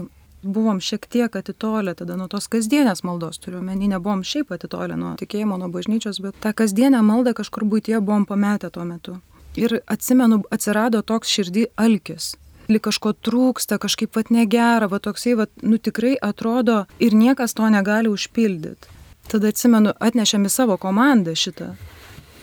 [0.44, 5.16] buvom šiek tiek atitolę tada nuo tos kasdienės maldos, turiu menį, nebuvom šiaip atitolę nuo
[5.20, 9.18] tikėjimo, nuo bažnyčios, bet tą kasdienę maldą kažkur būtie buvom pametę tuo metu.
[9.58, 12.36] Ir atsimenu, atsirado toks širdį alkis.
[12.68, 17.70] Lik kažko trūksta, kažkaip pat negera, va toksai, va, nu tikrai atrodo ir niekas to
[17.72, 18.92] negali užpildyti.
[19.32, 21.74] Tada atsimenu, atnešėm į savo komandą šitą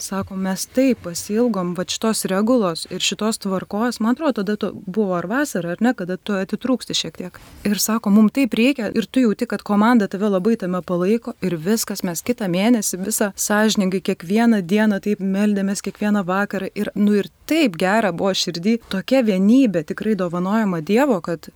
[0.04, 5.14] Sako, mes taip pasilgom va šitos regulos ir šitos tvarkos, man atrodo, tada tu buvo
[5.16, 7.38] ar vasara, ar ne, kada tu atitrūksti šiek tiek.
[7.64, 11.56] Ir sako, mums taip reikia ir tu jauti, kad komanda tave labai tame palaiko ir
[11.56, 17.32] viskas, mes kitą mėnesį visą sąžininkai kiekvieną dieną taip meldėmės, kiekvieną vakarą ir, nu ir
[17.48, 21.48] taip gera buvo širdį, tokia vienybė tikrai dovanojama Dievo, kad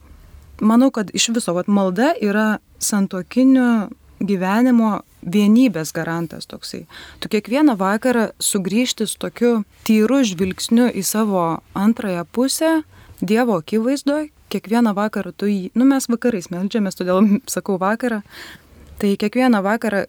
[0.61, 3.91] manau, kad iš viso, vat, malda yra santokinio
[4.25, 6.85] gyvenimo vienybės garantas toksai.
[7.21, 9.53] Tu kiekvieną vakarą sugrįžti su tokiu
[9.89, 12.83] tyru žvilgsniu į savo antrąją pusę,
[13.19, 18.23] Dievo akivaizdoje, kiekvieną vakarą tu jį, nu mes vakarais melžiamės, todėl sakau vakarą,
[19.03, 20.05] tai kiekvieną vakarą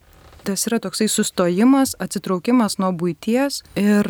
[0.46, 4.08] tas yra toksai sustojimas, atsitraukimas nuo būties ir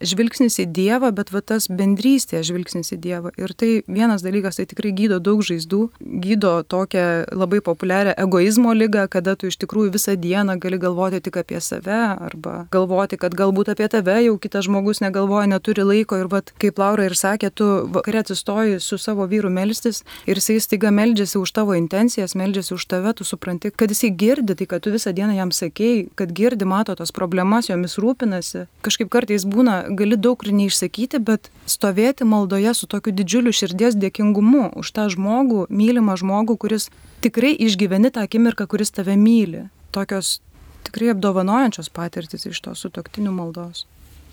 [0.00, 3.32] žvilgsnis į Dievą, bet va tas bendrystė žvilgsnis į Dievą.
[3.40, 5.82] Ir tai vienas dalykas, tai tikrai gydo daug žaizdų,
[6.24, 7.06] gydo tokią
[7.36, 12.00] labai populiarią egoizmo lygą, kada tu iš tikrųjų visą dieną gali galvoti tik apie save
[12.16, 16.80] arba galvoti, kad galbūt apie tave jau kitas žmogus negalvoja, neturi laiko ir va, kaip
[16.80, 21.52] Laura ir sakė, tu vakare atsistoji su savo vyru melstis ir jisai staiga meldžiasi už
[21.56, 25.36] tavo intencijas, meldžiasi už tave, tu supranti, kad jisai girdi tai, kad tu visą dieną
[25.38, 28.66] jam sakėjai, kad girdi, mato tos problemas, jomis rūpinasi.
[28.86, 34.70] Kažkaip kartais būna gali daug ir neišsakyti, bet stovėti maldoje su tokiu didžiuliu širdies dėkingumu
[34.80, 36.88] už tą žmogų, mylimą žmogų, kuris
[37.24, 39.66] tikrai išgyveni tą akimirką, kuris tave myli.
[39.94, 40.38] Tokios
[40.86, 43.86] tikrai apdovanojančios patirtis iš to sutoktinių maldos.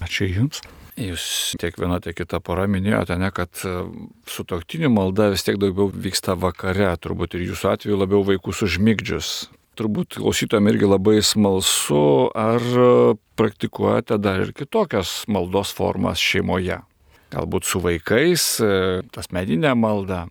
[0.03, 0.63] Ačiū Jums.
[0.99, 3.71] Jūs tiek viena, tiek kita pora minėjote, ne, kad e,
[4.29, 9.31] sutoktinių malda vis tiek daugiau vyksta vakare, turbūt ir jūsų atveju labiau vaikus užmigdžius
[9.79, 12.61] turbūt klausytojams irgi labai smalsu, ar
[13.39, 16.79] praktikuojate dar ir kitokias maldos formas šeimoje.
[17.33, 18.45] Galbūt su vaikais,
[19.15, 20.27] tas medinė malda.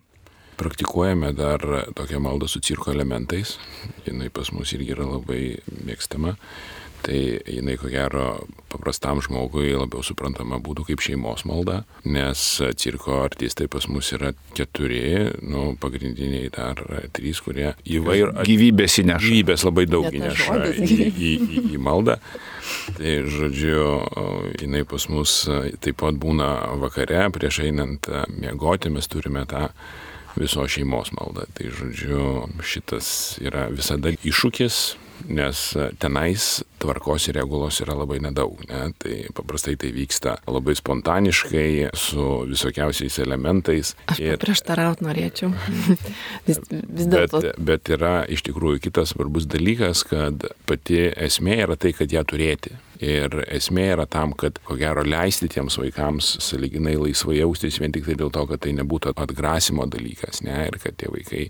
[0.55, 1.59] Praktikuojame dar
[1.97, 3.57] tokią maldą su cirko elementais.
[4.05, 6.37] Jinai pas mus irgi yra labai mėgstama
[7.03, 8.25] tai jinai ko gero
[8.71, 12.41] paprastam žmogui labiau suprantama būtų kaip šeimos malda, nes
[12.79, 16.79] cirko artistai pas mus yra keturi, nu, pagrindiniai dar
[17.15, 18.33] trys, kurie įvair...
[18.47, 19.27] gyvybės įneša.
[19.27, 22.17] Gyvybės labai daug įneša į, į, į, į maldą.
[22.97, 23.83] Tai žodžiu,
[24.61, 25.43] jinai pas mus
[25.83, 26.49] taip pat būna
[26.81, 29.67] vakare, prieš einant miegoti mes turime tą
[30.39, 31.45] viso šeimos maldą.
[31.53, 32.25] Tai žodžiu,
[32.65, 33.07] šitas
[33.43, 34.81] yra visada iššūkis,
[35.27, 38.59] nes e, tenais tvarkos ir regulos yra labai nedaug.
[38.69, 38.89] Ne?
[38.99, 43.93] Tai paprastai tai vyksta labai spontaniškai, su visokiausiais elementais.
[44.11, 45.53] Aš ir prieštaraut norėčiau.
[46.47, 51.93] vis, vis bet, bet yra iš tikrųjų kitas svarbus dalykas, kad pati esmė yra tai,
[51.97, 52.75] kad ją turėti.
[53.03, 58.05] Ir esmė yra tam, kad ko gero leisti tiems vaikams saliginai laisvai jaustis vien tik
[58.07, 61.49] tai dėl to, kad tai nebūtų atgrasimo dalykas, ne, ir kad tie vaikai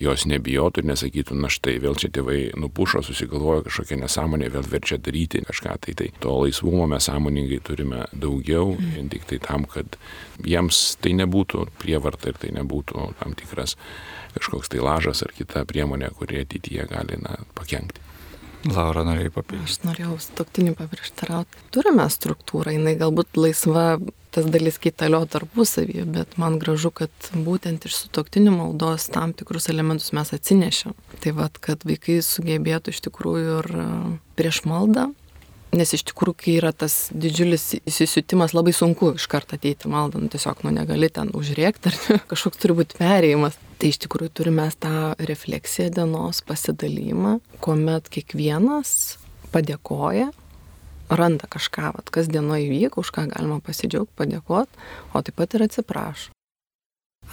[0.00, 4.98] jos nebijotų ir nesakytų, na štai vėl čia tėvai nupušo, susigalvoja kažkokią nesąmonę, vėl verčia
[4.98, 5.76] daryti kažką.
[5.84, 9.98] Tai, tai to laisvumo mes sąmoningai turime daugiau, vien tik tai tam, kad
[10.44, 13.78] jiems tai nebūtų prievarta ir tai nebūtų tam tikras
[14.34, 18.02] kažkoks tai lažas ar kita priemonė, kurie ateityje gali na, pakengti.
[18.70, 19.70] Laura norėjai papildyti.
[19.70, 21.64] Aš norėjau stoktinių paprieštarauti.
[21.74, 23.98] Turime struktūrą, jinai galbūt laisva
[24.34, 30.14] tas dalis kaitalio tarpusavyje, bet man gražu, kad būtent iš sutoktinių maldos tam tikrus elementus
[30.16, 30.96] mes atsinešėm.
[31.22, 33.90] Tai vad, kad vaikai sugebėtų iš tikrųjų ir e,
[34.38, 35.12] prieš maldą
[35.74, 40.30] Nes iš tikrųjų, kai yra tas didžiulis įsisiutimas, labai sunku iš karto ateiti maldą, nu,
[40.30, 43.58] tiesiog nu, negali ten užrėkti, ar kažkoks turi būti perėjimas.
[43.78, 49.18] Tai iš tikrųjų turime tą refleksiją dienos pasidalymą, kuomet kiekvienas
[49.54, 50.30] padėkoja,
[51.10, 55.66] randa kažką, vat, kas dienoje įvyko, už ką galima pasidžiaugti, padėkoti, o taip pat ir
[55.66, 56.30] atsiprašo.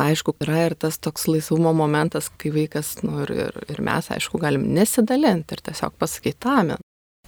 [0.02, 4.40] Aišku, yra ir tas toks laisvumo momentas, kai vaikas, nu, ir, ir, ir mes, aišku,
[4.42, 6.80] galim nesidalinti ir tiesiog pasakyti amen.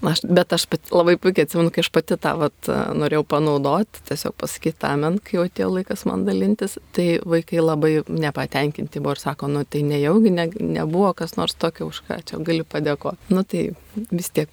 [0.04, 4.36] Aš, bet aš pat, labai puikiai atsimenu, kai aš pati tą vat, norėjau panaudoti, tiesiog
[4.42, 9.48] pasakyti amen, kai jau atėjo laikas man dalintis, tai vaikai labai nepatenkinti buvo ir sako,
[9.54, 13.32] nu tai nejaugi ne, nebuvo kas nors tokio, už ką čia gali padėkoti.
[13.32, 13.64] Nu tai
[14.12, 14.52] vis tiek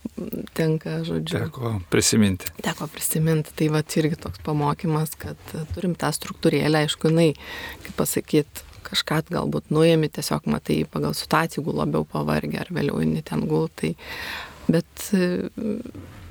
[0.54, 1.42] tenka, žodžiu.
[1.48, 2.52] Teko prisiminti.
[2.62, 7.32] Teko prisiminti, tai va irgi toks pamokymas, kad turim tą struktūrėlę, aišku, jinai,
[7.86, 13.22] kaip pasakyti, kažką galbūt nuėmi, tiesiog matai pagal situaciją, jeigu labiau pavargę ar vėliau eini
[13.26, 13.94] ten gul, tai
[14.70, 15.40] Bet e,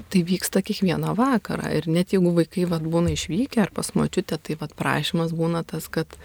[0.10, 1.70] tai vyksta kiekvieną vakarą.
[1.78, 5.88] Ir net jeigu vaikai vat, būna išvykę ar pas močiutę, tai vat, prašymas būna tas,
[5.92, 6.18] kad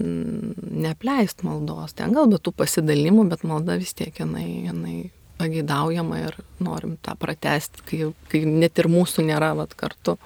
[0.00, 1.94] mm, neapleist maldos.
[1.98, 4.96] Ten galbūt tų pasidalimų, bet malda vis tiek jinai, jinai
[5.40, 10.16] pageidaujama ir norim tą pratesti, kai, kai net ir mūsų nėra vat, kartu.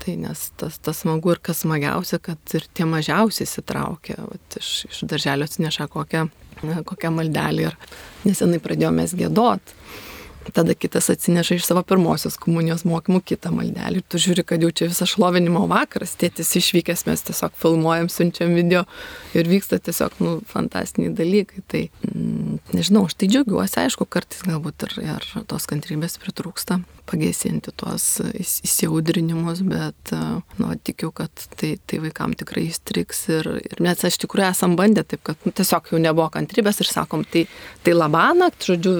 [0.00, 4.70] Tai nes tas, tas smagu ir kas smagiausia, kad ir tie mažiausiai įsitraukia, vat, iš,
[4.88, 6.24] iš darželio atsineša kokią,
[6.88, 7.76] kokią maldelį ir
[8.24, 9.76] nesenai pradėjome gėdoti.
[10.52, 14.00] Tada kitas atsineša iš savo pirmosios komunijos mokymų kitą maldelį.
[14.00, 18.54] Ir tu žiūri, kad jau čia visas šlovinimo vakaras, tėtis išvykęs, mes tiesiog filmuojam, siunčiam
[18.56, 18.86] video
[19.36, 21.60] ir vyksta tiesiog, nu, fantastiniai dalykai.
[21.70, 27.72] Tai, mm, nežinau, aš tai džiaugiuosi, aišku, kartais galbūt ir, ir tos kantrybės pritrūksta pagesinti
[27.76, 28.04] tuos
[28.38, 30.12] įsiaudrinimus, bet,
[30.60, 35.04] nu, tikiu, kad tai, tai vaikam tikrai įstriks ir, ir mes iš tikrųjų esam bandę
[35.08, 37.46] taip, kad nu, tiesiog jau nebuvo kantrybės ir sakom, tai,
[37.86, 38.94] tai labanakt, žodžiu,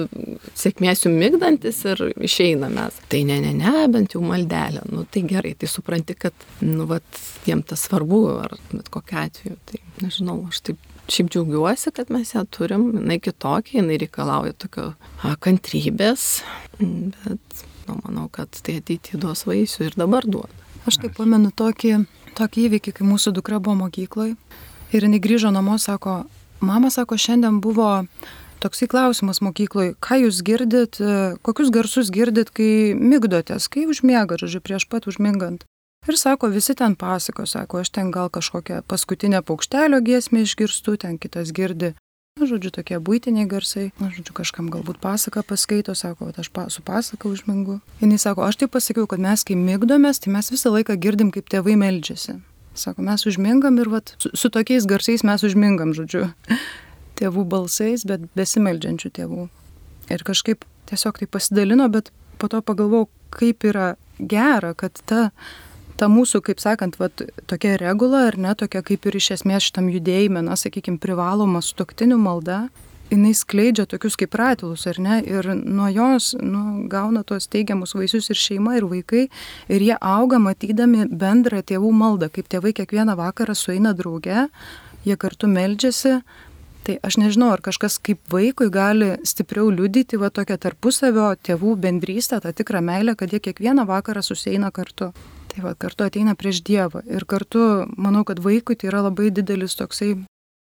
[0.59, 2.99] sėkmės jums mygdantis ir išeina mes.
[3.11, 4.83] Tai ne, ne, ne, bent jau maldelė.
[4.91, 9.57] Nu tai gerai, tai supranti, kad, nu, vat, jiem tas svarbu, ar bet kokia atveju.
[9.71, 14.91] Tai nežinau, aš taip šiaip džiaugiuosi, kad mes ją turim, jinai kitokia, jinai reikalauja tokio
[15.23, 16.43] a, kantrybės,
[16.79, 20.53] bet nu, manau, kad tai ateityje duos vaisių ir dabar duoda.
[20.87, 21.97] Aš taip pamenu tokį,
[22.37, 24.37] tokį įvykį, kai mūsų dukra buvo mokykloje
[24.95, 26.21] ir jinai grįžo namo, sako,
[26.63, 27.91] mama sako, šiandien buvo
[28.61, 31.01] toksai klausimas mokykloje, ką jūs girdit,
[31.45, 35.65] kokius garsus girdit, kai mygdotės, kai užmiega, žodžiu, prieš pat užmingant.
[36.09, 41.19] Ir sako, visi ten pasako, sako, aš ten gal kažkokią paskutinę paukštelio giesmę išgirstu, ten
[41.21, 41.93] kitas girdi
[42.39, 43.89] Na, žodžiu, tokie būtiniai garsai.
[43.99, 47.81] Na, žodžiu, kažkam galbūt pasaka paskaito, sako, aš pa, su pasaka užmingu.
[47.99, 51.51] Jis sako, aš tai pasakiau, kad mes kai mygdomės, tai mes visą laiką girdim, kaip
[51.51, 52.37] tėvai meldžiasi.
[52.71, 56.29] Sako, mes užmingam ir vat, su, su tokiais garsais mes užmingam, žodžiu.
[57.21, 59.47] Tėvų balsais, bet besimeldžiančių tėvų.
[60.11, 62.09] Ir kažkaip tiesiog tai pasidalino, bet
[62.41, 65.29] po to pagalvojau, kaip yra gera, kad ta
[66.01, 69.91] ta mūsų, kaip sakant, vat, tokia regula, ar ne, tokia kaip ir iš esmės šitam
[69.93, 72.63] judėjime, na, sakykime, privaloma sutoktinių malda,
[73.11, 78.31] jinai skleidžia tokius kaip ratilus, ar ne, ir nuo jos nu, gauna tos teigiamus vaisius
[78.31, 79.27] ir šeima, ir vaikai,
[79.69, 84.47] ir jie auga matydami bendrą tėvų maldą, kaip tėvai kiekvieną vakarą sueina drauge,
[85.05, 86.21] jie kartu meldžiasi.
[86.81, 92.39] Tai aš nežinau, ar kažkas kaip vaikui gali stipriau liudyti va tokią tarpusavio tėvų bendrystę,
[92.41, 95.11] tą tikrą meilę, kad jie kiekvieną vakarą susieina kartu.
[95.51, 97.03] Tai va, kartu ateina prieš Dievą.
[97.05, 100.15] Ir kartu, manau, kad vaikui tai yra labai didelis toksai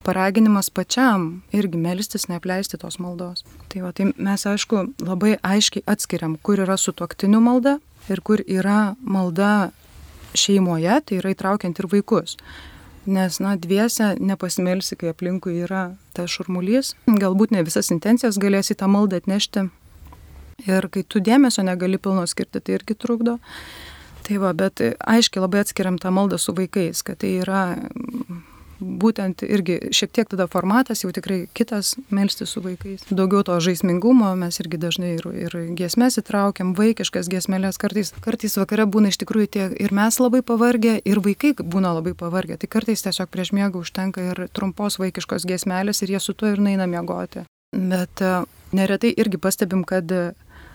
[0.04, 3.44] paraginimas pačiam irgi melstis, neapleisti tos maldos.
[3.68, 7.76] Tai va, tai mes aišku labai aiškiai atskiriam, kur yra sutuoktinių malda
[8.08, 9.70] ir kur yra malda
[10.34, 12.38] šeimoje, tai yra įtraukiant ir vaikus.
[13.06, 18.90] Nes, na, dviese nepasimelsi, kai aplinkui yra tas šurmulys, galbūt ne visas intencijas galėsi tą
[18.92, 19.70] maldą atnešti.
[20.68, 23.38] Ir kai tu dėmesio negali pilno skirti, tai irgi trukdo.
[24.26, 27.62] Tai va, bet aiškiai labai atskiriam tą maldą su vaikais, kad tai yra
[28.80, 33.04] būtent irgi šiek tiek tada formatas jau tikrai kitas melsti su vaikais.
[33.10, 38.88] Daugiau to žaismingumo mes irgi dažnai ir, ir giesmės įtraukiam, vaikiškas giesmelės, kartais, kartais vakare
[38.90, 42.58] būna iš tikrųjų tie ir mes labai pavargę, ir vaikai būna labai pavargę.
[42.60, 46.62] Tai kartais tiesiog prieš miegą užtenka ir trumpos vaikiškos giesmelės ir jie su tuo ir
[46.62, 47.46] naina miegoti.
[47.76, 48.34] Bet e,
[48.74, 50.10] neretai irgi pastebim, kad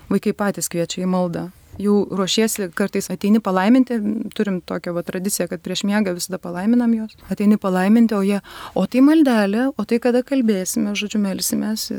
[0.08, 1.48] vaikai patys kviečia į maldą
[1.82, 3.98] jau ruošiesi, kartais ateini palaiminti,
[4.36, 8.40] turim tokią va, tradiciją, kad prieš miegą visada palaiminam juos, ateini palaiminti, o jie,
[8.74, 11.90] o tai maldelė, o tai kada kalbėsime, žodžiu, melsimės.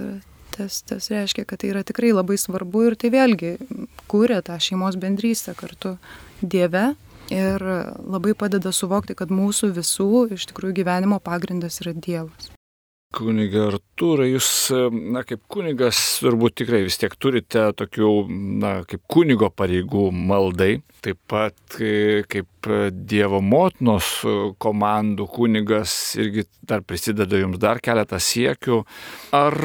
[0.57, 3.51] Tas, tas reiškia, kad tai yra tikrai labai svarbu ir tai vėlgi
[4.09, 5.99] kūrė tą šeimos bendrystę kartu
[6.41, 6.95] Dieve
[7.29, 7.61] ir
[8.01, 12.56] labai padeda suvokti, kad mūsų visų iš tikrųjų gyvenimo pagrindas yra Dievas.
[13.15, 14.47] Kuniga Artūrai, jūs,
[14.91, 18.09] na, kaip kunigas, turbūt tikrai vis tiek turite tokių,
[18.59, 24.09] na, kaip kunigo pareigų maldai, taip pat e, kaip Dievo motinos
[24.59, 28.81] komandų kunigas irgi dar prisideda jums dar keletą siekių.
[29.39, 29.55] Ar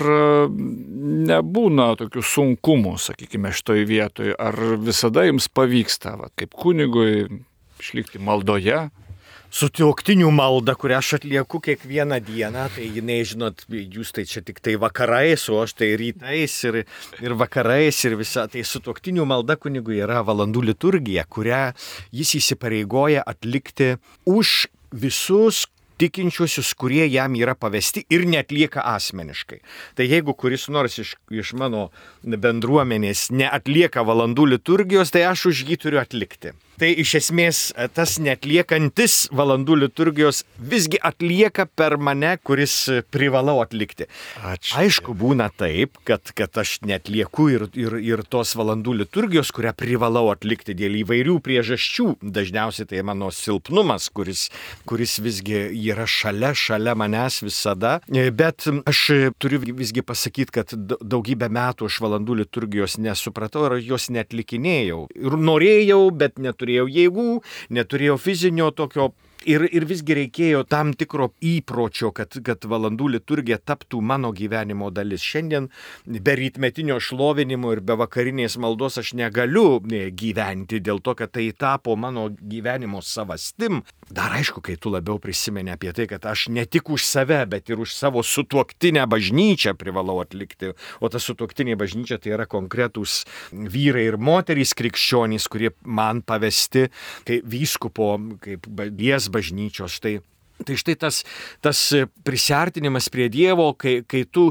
[1.32, 7.26] nebūna tokių sunkumų, sakykime, šitoj vietoje, ar visada jums pavyksta, va, kaip kunigui,
[7.82, 8.84] išlikti maldoje?
[9.52, 14.78] Sutuoktinių maldą, kurią aš atlieku kiekvieną dieną, tai jinai, žinot, jūs tai čia tik tai
[14.80, 16.82] vakarais, o aš tai rytais ir,
[17.20, 21.66] ir vakarais ir visa, tai sutuoktinių malda kunigui yra valandų liturgija, kurią
[22.16, 25.66] jis įsipareigoja atlikti už visus
[26.00, 29.60] tikinčiuosius, kurie jam yra pavesti ir netlieka asmeniškai.
[29.94, 31.90] Tai jeigu kuris nors iš, iš mano
[32.24, 38.16] bendruomenės neatlieka valandų liturgijos, tai aš už jį turiu atlikti tai iš esmės e, tas
[38.22, 42.74] netliekantis valandų liturgijos visgi atlieka per mane, kuris
[43.12, 44.08] privalau atlikti.
[44.42, 44.74] Ačiū.
[44.80, 50.28] Aišku, būna taip, kad, kad aš netlieku ir, ir, ir tos valandų liturgijos, kurią privalau
[50.32, 52.08] atlikti dėl įvairių priežasčių.
[52.22, 54.48] Dažniausiai tai mano silpnumas, kuris,
[54.88, 57.98] kuris visgi yra šalia, šalia manęs visada.
[58.08, 59.04] E, bet aš
[59.42, 65.04] turiu visgi pasakyti, kad daugybę metų aš valandų liturgijos nesupratau ir jos netlikinėjau.
[65.18, 69.12] Ir norėjau, bet neturėjau neturėjau jėgų, neturėjau fizinio tokio
[69.48, 75.24] Ir, ir visgi reikėjo tam tikro įpročio, kad, kad valandų liturgija taptų mano gyvenimo dalis.
[75.26, 75.68] Šiandien
[76.06, 81.48] be rytmetinio šlovinimo ir be vakarinės maldos aš negaliu e, gyventi dėl to, kad tai
[81.58, 83.82] tapo mano gyvenimo savastim.
[84.12, 87.72] Dar aišku, kai tu labiau prisimeni apie tai, kad aš ne tik už save, bet
[87.72, 90.74] ir už savo sutuoktinę bažnyčią privalau atlikti.
[91.02, 96.86] O ta sutuoktinė bažnyčia tai yra konkretūs vyrai ir moterys krikščionys, kurie man pavesti
[97.26, 99.96] kaip vyskupo, kaip lies bažnyčios.
[99.98, 100.18] Štai,
[100.66, 101.22] tai štai tas,
[101.64, 101.80] tas
[102.26, 104.50] prisartinimas prie Dievo, kai, kai tu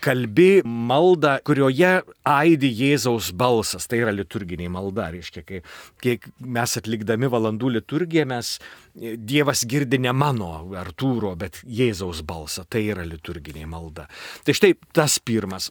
[0.00, 3.86] kalbi maldą, kurioje aidi Jėzaus balsas.
[3.90, 5.60] Tai yra liturginiai malda, reiškia, kai,
[6.00, 8.56] kai mes atlikdami valandų liturgiją, mes
[9.00, 10.50] Dievas girdi ne mano
[10.80, 12.64] Artūro, bet Jėzaus balsą.
[12.68, 14.08] Tai yra liturginiai malda.
[14.46, 15.70] Tai štai tas pirmas,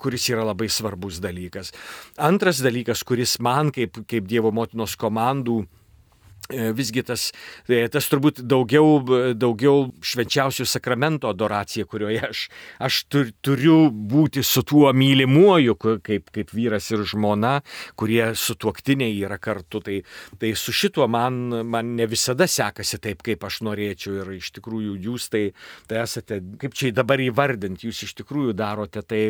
[0.00, 1.74] kuris yra labai svarbus dalykas.
[2.16, 5.77] Antras dalykas, kuris man kaip, kaip Dievo motinos komandų E,
[6.48, 7.28] visgi tas,
[7.68, 9.02] e, tas turbūt daugiau,
[9.36, 12.44] daugiau švenčiausių sakramento adoracija, kurioje aš,
[12.88, 17.58] aš tur, turiu būti su tuo mylimuoju, kaip, kaip vyras ir žmona,
[18.00, 19.82] kurie su tuoktiniai yra kartu.
[19.84, 19.98] Tai,
[20.40, 24.96] tai su šituo man, man ne visada sekasi taip, kaip aš norėčiau ir iš tikrųjų
[25.04, 25.44] jūs tai,
[25.90, 29.22] tai esate, kaip čia dabar įvardinti, jūs iš tikrųjų darote tai,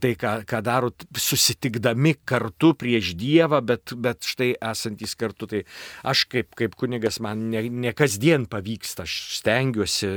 [0.00, 5.50] tai ką, ką darot susitikdami kartu prieš Dievą, bet, bet štai esantys kartu.
[5.50, 5.64] Tai
[6.06, 10.10] aš kaip kaip kunigas man ne, ne kasdien pavyksta, aš stengiuosi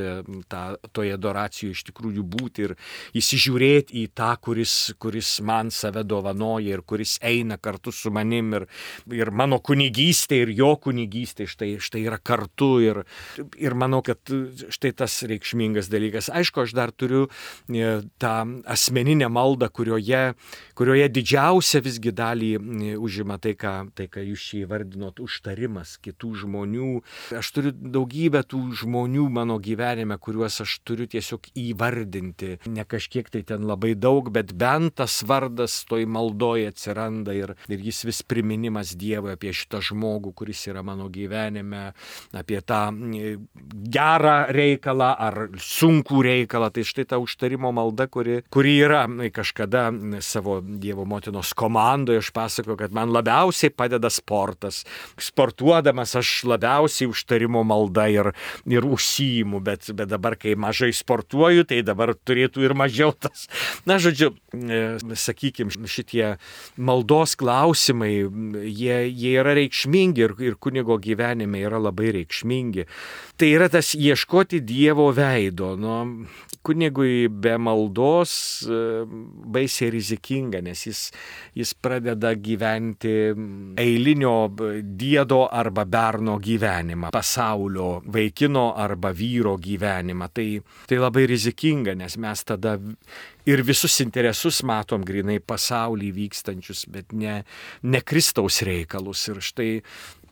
[0.51, 0.63] tą,
[0.95, 2.75] toje adoracijoje iš tikrųjų būti ir
[3.17, 8.67] įsižiūrėti į tą, kuris, kuris man save dovanoja ir kuris eina kartu su manim ir,
[9.13, 13.01] ir mano kunigystė ir jo kunigystė štai, štai yra kartu ir,
[13.59, 14.19] ir manau, kad
[14.73, 16.29] štai tas reikšmingas dalykas.
[16.33, 17.27] Aišku, aš dar turiu
[17.69, 18.35] e, tą
[18.69, 20.23] asmeninę maldą, kurioje,
[20.77, 22.51] kurioje didžiausia visgi dalį
[22.99, 26.89] užima tai, ką, tai, ką jūs čia įvardinot, užtarimas kitų žmonių.
[27.39, 32.57] Aš turiu daugybę tų žmonių mano gyvenime, kuriuos aš turiu tiesiog įvardinti.
[32.73, 37.85] Ne kažkiek tai ten labai daug, bet bent tas vardas toj maldoje atsiranda ir, ir
[37.89, 41.91] jis vis priminimas Dievui apie šitą žmogų, kuris yra mano gyvenime,
[42.33, 42.83] apie tą
[43.93, 46.69] gerą reikalą ar sunkų reikalą.
[46.73, 49.03] Tai štai ta užtarimo malda, kuri, kuri yra
[49.33, 49.89] kažkada
[50.23, 54.83] savo Dievo motinos komandoje, aš pasakoju, kad man labiausiai padeda sportas.
[55.19, 58.31] Sportuodamas aš labiausiai užtarimo malda ir,
[58.69, 63.47] ir užsijimu, bet, bet dabar, kai mažai sportuoju, tai dabar turėtų ir mažiau tas.
[63.89, 64.81] Na, žodžiu, e,
[65.19, 66.35] sakykime, šitie
[66.77, 68.13] maldos klausimai,
[68.67, 72.87] jie, jie yra reikšmingi ir, ir kunigo gyvenime yra labai reikšmingi.
[73.37, 75.73] Tai yra tas ieškoti Dievo veido.
[75.79, 75.99] Nu,
[76.63, 79.03] kunigui be maldos e,
[79.53, 81.01] baisiai rizikinga, nes jis,
[81.57, 83.33] jis pradeda gyventi
[83.79, 84.35] eilinio
[84.83, 90.27] diedo arba berno gyvenimą, pasaulio vaikino arba vyro gyvenimą.
[90.33, 90.47] Tai,
[90.87, 92.75] tai labai rizikinga, nes mes tada
[93.45, 97.41] ir visus interesus matom grinai pasaulį vykstančius, bet ne,
[97.83, 99.27] ne Kristaus reikalus.
[99.31, 99.71] Ir štai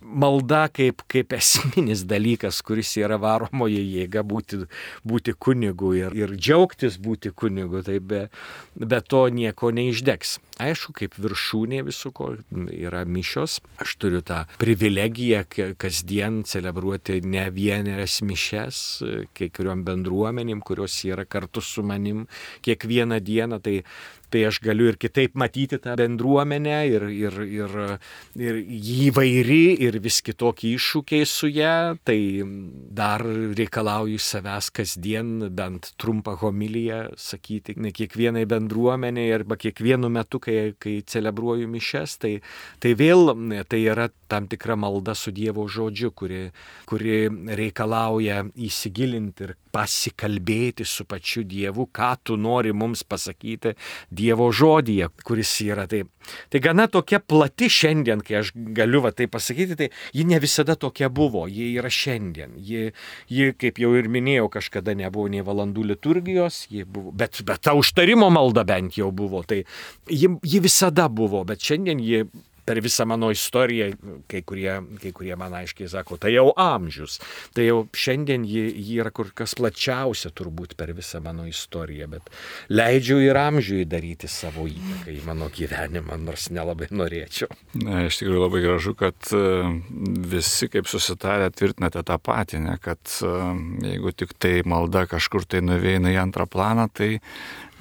[0.02, 4.64] malda kaip, kaip esminis dalykas, kuris yra varomoji jėga būti,
[5.08, 8.26] būti kunigu ir, ir džiaugtis būti kunigu, tai be,
[8.76, 10.40] be to nieko neišdegs.
[10.62, 12.36] Aišku, kaip viršūnė viso ko
[12.70, 13.60] yra mišios.
[13.82, 15.46] Aš turiu tą privilegiją
[15.82, 18.84] kasdien celebruoti ne vienerias mišes,
[19.38, 22.28] kai kuriuom bendruomenėm, kurios yra kartu su manim
[22.66, 23.62] kiekvieną dieną.
[23.62, 23.80] Tai
[24.32, 27.76] tai aš galiu ir kitaip matyti tą bendruomenę ir, ir, ir,
[28.40, 28.60] ir
[29.08, 32.20] įvairi ir vis kitokie iššūkiai su ją, tai
[33.02, 40.74] dar reikalauju savęs kasdien bent trumpą homiliją sakyti ne kiekvienai bendruomeniai arba kiekvienu metu, kai,
[40.80, 42.36] kai celebruoju mišes, tai,
[42.82, 43.34] tai vėl
[43.70, 46.46] tai yra tam tikra malda su Dievo žodžiu, kuri,
[46.88, 47.26] kuri
[47.58, 53.74] reikalauja įsigilinti ir pasikalbėti su pačiu Dievu, ką tu nori mums pasakyti
[54.12, 55.88] Dievo žodyje, kuris yra.
[55.92, 56.04] Tai,
[56.52, 60.76] tai gana tokia plati šiandien, kai aš galiu va tai pasakyti, tai ji ne visada
[60.80, 62.56] tokia buvo, ji yra šiandien.
[62.62, 62.92] Ji,
[63.32, 68.30] ji kaip jau ir minėjau, kažkada nebuvo nei valandų liturgijos, buvo, bet, bet ta užtarimo
[68.34, 69.44] malda bent jau buvo.
[69.48, 69.64] Tai
[70.12, 72.26] ji, ji visada buvo, bet šiandien ji
[72.66, 73.90] per visą mano istoriją,
[74.30, 77.20] kai kurie, kai kurie man aiškiai sako, tai jau amžius.
[77.56, 82.30] Tai jau šiandien ji, ji yra kur kas plačiausia turbūt per visą mano istoriją, bet
[82.72, 87.50] leidžiu ir amžiui daryti savo įtaką į mano gyvenimą, nors nelabai norėčiau.
[87.82, 89.44] Na, iš tikrųjų labai gražu, kad e,
[90.32, 93.34] visi kaip susitarę tvirtinate tą patį, ne, kad e,
[93.92, 97.18] jeigu tik tai malda kažkur tai nuveina į antrą planą, tai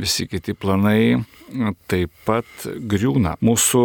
[0.01, 1.21] visi kiti planai
[1.91, 3.37] taip pat griūna.
[3.45, 3.83] Mūsų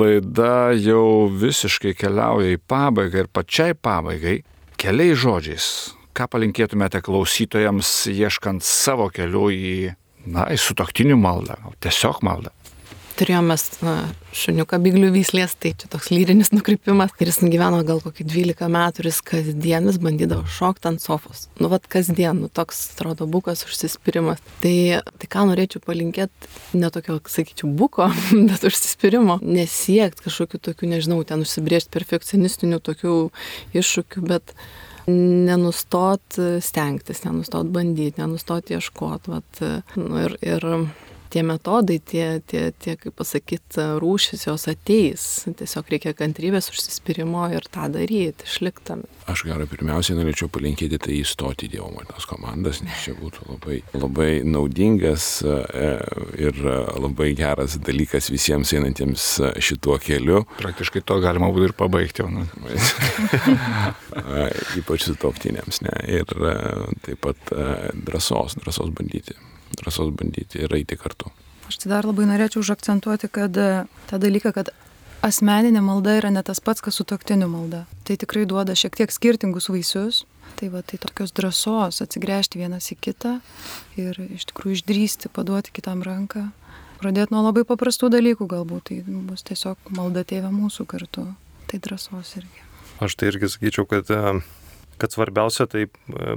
[0.00, 4.40] laida jau visiškai keliauja į pabaigą ir pačiai pabaigai
[4.80, 5.68] keliais žodžiais.
[6.16, 9.92] Ką palinkėtumėte klausytojams ieškant savo keliu į,
[10.32, 12.54] na, į sutoktinių maldą, tiesiog maldą?
[13.16, 13.56] Turėjome
[14.36, 17.14] šuniuką biglių vyslės, tai čia toks lyrinis nukrypimas.
[17.20, 21.46] Ir jis gyveno gal kokį 12 metų ir jis kasdien vis bandydavo šokti ant sofos.
[21.60, 24.42] Nu, vad kasdien, nu, toks atrodo bukas užsispyrimas.
[24.64, 24.76] Tai,
[25.20, 28.10] tai ką norėčiau palinkėti, ne tokio, sakyčiau, buko,
[28.50, 29.40] bet užsispyrimo.
[29.44, 33.16] Nesiekti kažkokių tokių, nežinau, ten užsibriežti perfekcionistinių tokių
[33.80, 34.56] iššūkių, bet
[35.06, 39.36] nenustot stengtis, nenustot bandyti, nenustot ieškoti.
[39.36, 39.60] Vat,
[39.96, 40.66] nu, ir, ir
[41.30, 45.26] tie metodai, tie, tie, tie kaip pasakyti, rūšis jos ateis.
[45.58, 49.06] Tiesiog reikia kantrybės, užsispyrimo ir tą daryti, išliktami.
[49.26, 53.80] Aš gerai pirmiausiai norėčiau palinkėti tai įstoti į Dievo motinos komandas, nes čia būtų labai,
[53.96, 55.56] labai naudingas e,
[56.38, 59.26] ir labai geras dalykas visiems einantiems
[59.58, 60.44] šituo keliu.
[60.60, 62.28] Praktiškai to galima būtų ir pabaigti.
[62.30, 62.46] Nu.
[64.80, 65.82] Ypač su toktinėms.
[66.06, 66.56] Ir e,
[67.08, 67.68] taip pat e,
[68.06, 69.34] drąsos, drąsos bandyti
[69.78, 71.32] drąsos bandyti ir eiti kartu.
[71.66, 73.70] Aš tai dar labai norėčiau užakcentuoti, kad e,
[74.06, 74.70] tą dalyką, kad
[75.26, 77.84] asmeninė malda yra ne tas pats, kas su toktiniu malda.
[78.06, 80.24] Tai tikrai duoda šiek tiek skirtingus vaisius.
[80.56, 83.32] Tai va, tai tokios drąsos atsigręžti vienas į kitą
[83.98, 86.46] ir iš tikrųjų išdrysti, paduoti kitam ranką.
[87.02, 91.26] Pradėti nuo labai paprastų dalykų galbūt, tai bus tiesiog malda tėvė mūsų kartu.
[91.66, 92.62] Tai drąsos irgi.
[93.02, 94.38] Aš tai irgi sakyčiau, kad, e,
[95.02, 95.88] kad svarbiausia tai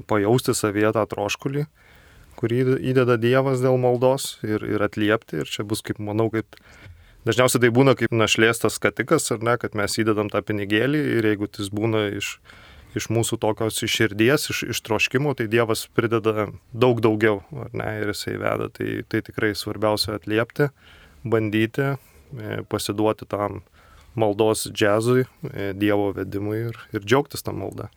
[0.10, 1.68] pajausti savyje tą troškulį
[2.40, 2.62] kurį
[2.92, 5.44] įdeda Dievas dėl maldos ir, ir atliepti.
[5.44, 6.60] Ir čia bus, kaip manau, kaip
[7.28, 11.50] dažniausiai tai būna kaip našlėstas skatikas, ar ne, kad mes įdedam tą pinigėlį ir jeigu
[11.52, 12.38] tas būna iš,
[12.98, 18.14] iš mūsų tokios iširdies, iš, iš troškimo, tai Dievas prideda daug daugiau, ar ne, ir
[18.14, 18.72] jisai veda.
[18.74, 20.72] Tai, tai tikrai svarbiausia atliepti,
[21.28, 23.62] bandyti, e, pasiduoti tam
[24.20, 27.92] maldos džiazui, e, Dievo vedimui ir, ir džiaugtis tą maldą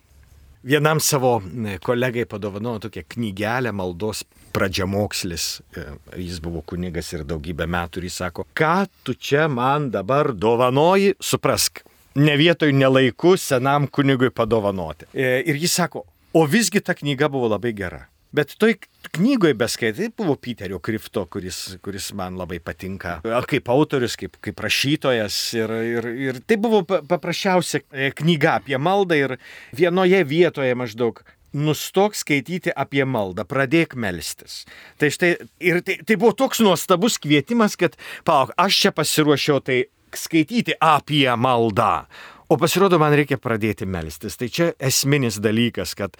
[0.62, 1.42] vienam savo
[1.82, 5.62] kolegai padovanojo tokią knygelę maldos pradžiamokslis.
[5.76, 5.84] E,
[6.16, 11.16] jis buvo kunigas ir daugybę metų ir jis sako, ką tu čia man dabar dovanoji,
[11.20, 11.82] suprask.
[12.14, 15.08] Ne vietoj nelaiku senam kunigui padovanoti.
[15.14, 18.06] E, ir jis sako, o visgi ta knyga buvo labai gera.
[18.32, 18.78] Bet toj
[19.12, 23.18] knygoje beskaitai buvo Piterio Krifto, kuris, kuris man labai patinka.
[23.48, 25.36] Kaip autorius, kaip, kaip rašytojas.
[25.58, 29.36] Ir, ir, ir tai buvo paprasčiausia e, knyga apie maldą ir
[29.76, 31.20] vienoje vietoje maždaug
[31.52, 34.62] nustok skaityti apie maldą, pradėk melstis.
[34.96, 39.82] Tai štai, ir tai, tai buvo toks nuostabus kvietimas, kad, palauk, aš čia pasiruošiau tai
[40.16, 42.06] skaityti apie maldą.
[42.52, 44.34] O pasirodo, man reikia pradėti melstis.
[44.36, 46.18] Tai čia esminis dalykas, kad,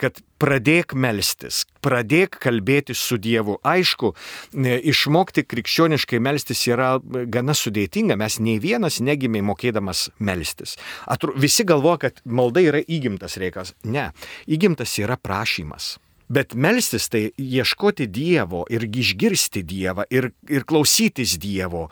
[0.00, 3.58] kad pradėk melstis, pradėk kalbėti su Dievu.
[3.60, 4.14] Aišku,
[4.56, 10.78] išmokti krikščioniškai melstis yra gana sudėtinga, mes nei vienas negimė mokėdamas melstis.
[11.04, 13.76] Atru, visi galvoja, kad malda yra įgimtas reikalas.
[13.84, 14.08] Ne,
[14.48, 15.98] įgimtas yra prašymas.
[16.32, 21.90] Bet melstis tai ieškoti Dievo ir išgirsti Dievą ir, ir klausytis Dievo.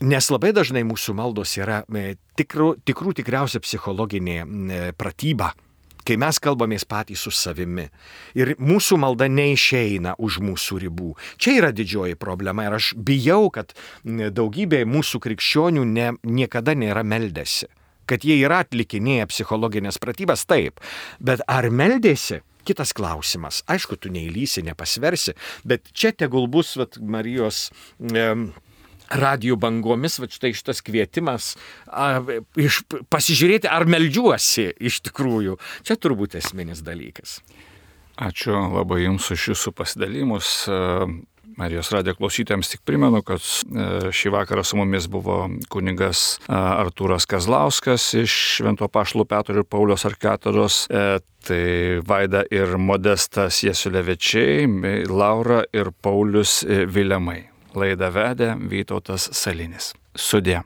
[0.00, 5.50] Nes labai dažnai mūsų maldos yra e, tikrų, tikrų tikriausia psichologinė e, pratyba
[6.06, 7.86] kai mes kalbamės patys su savimi
[8.38, 11.10] ir mūsų malda neišeina už mūsų ribų.
[11.40, 13.74] Čia yra didžioji problema ir aš bijau, kad
[14.04, 17.68] daugybė mūsų krikščionių ne, niekada nėra meldėsi.
[18.10, 20.80] Kad jie yra atlikinėję psichologinės pratybas, taip,
[21.22, 22.40] bet ar meldėsi?
[22.66, 23.62] Kitas klausimas.
[23.70, 27.68] Aišku, tu neįlysi, nepasversi, bet čia tegul bus vat, Marijos
[28.02, 28.26] e,
[29.10, 31.54] radijų bangomis, va štai šitas kvietimas,
[31.86, 32.20] a,
[32.58, 32.82] iš,
[33.12, 35.58] pasižiūrėti, ar meldžiuosi iš tikrųjų.
[35.86, 37.40] Čia turbūt esminis dalykas.
[38.20, 40.68] Ačiū labai Jums už Jūsų pasidalymus.
[41.60, 43.42] Marijos radijo klausytėms tik primenu, kad
[44.16, 45.42] šį vakarą su mumis buvo
[45.72, 53.62] kunigas Artūras Kazlauskas iš Švento Pašlų Petro ir Paulios Arkatoros, e, tai Vaida ir Modestas
[53.66, 54.68] Jesulevečiai,
[55.10, 57.49] Laura ir Paulius e, Vilemai.
[57.74, 59.92] Laidą vedė Vytautas Salinis.
[60.16, 60.60] Sudė.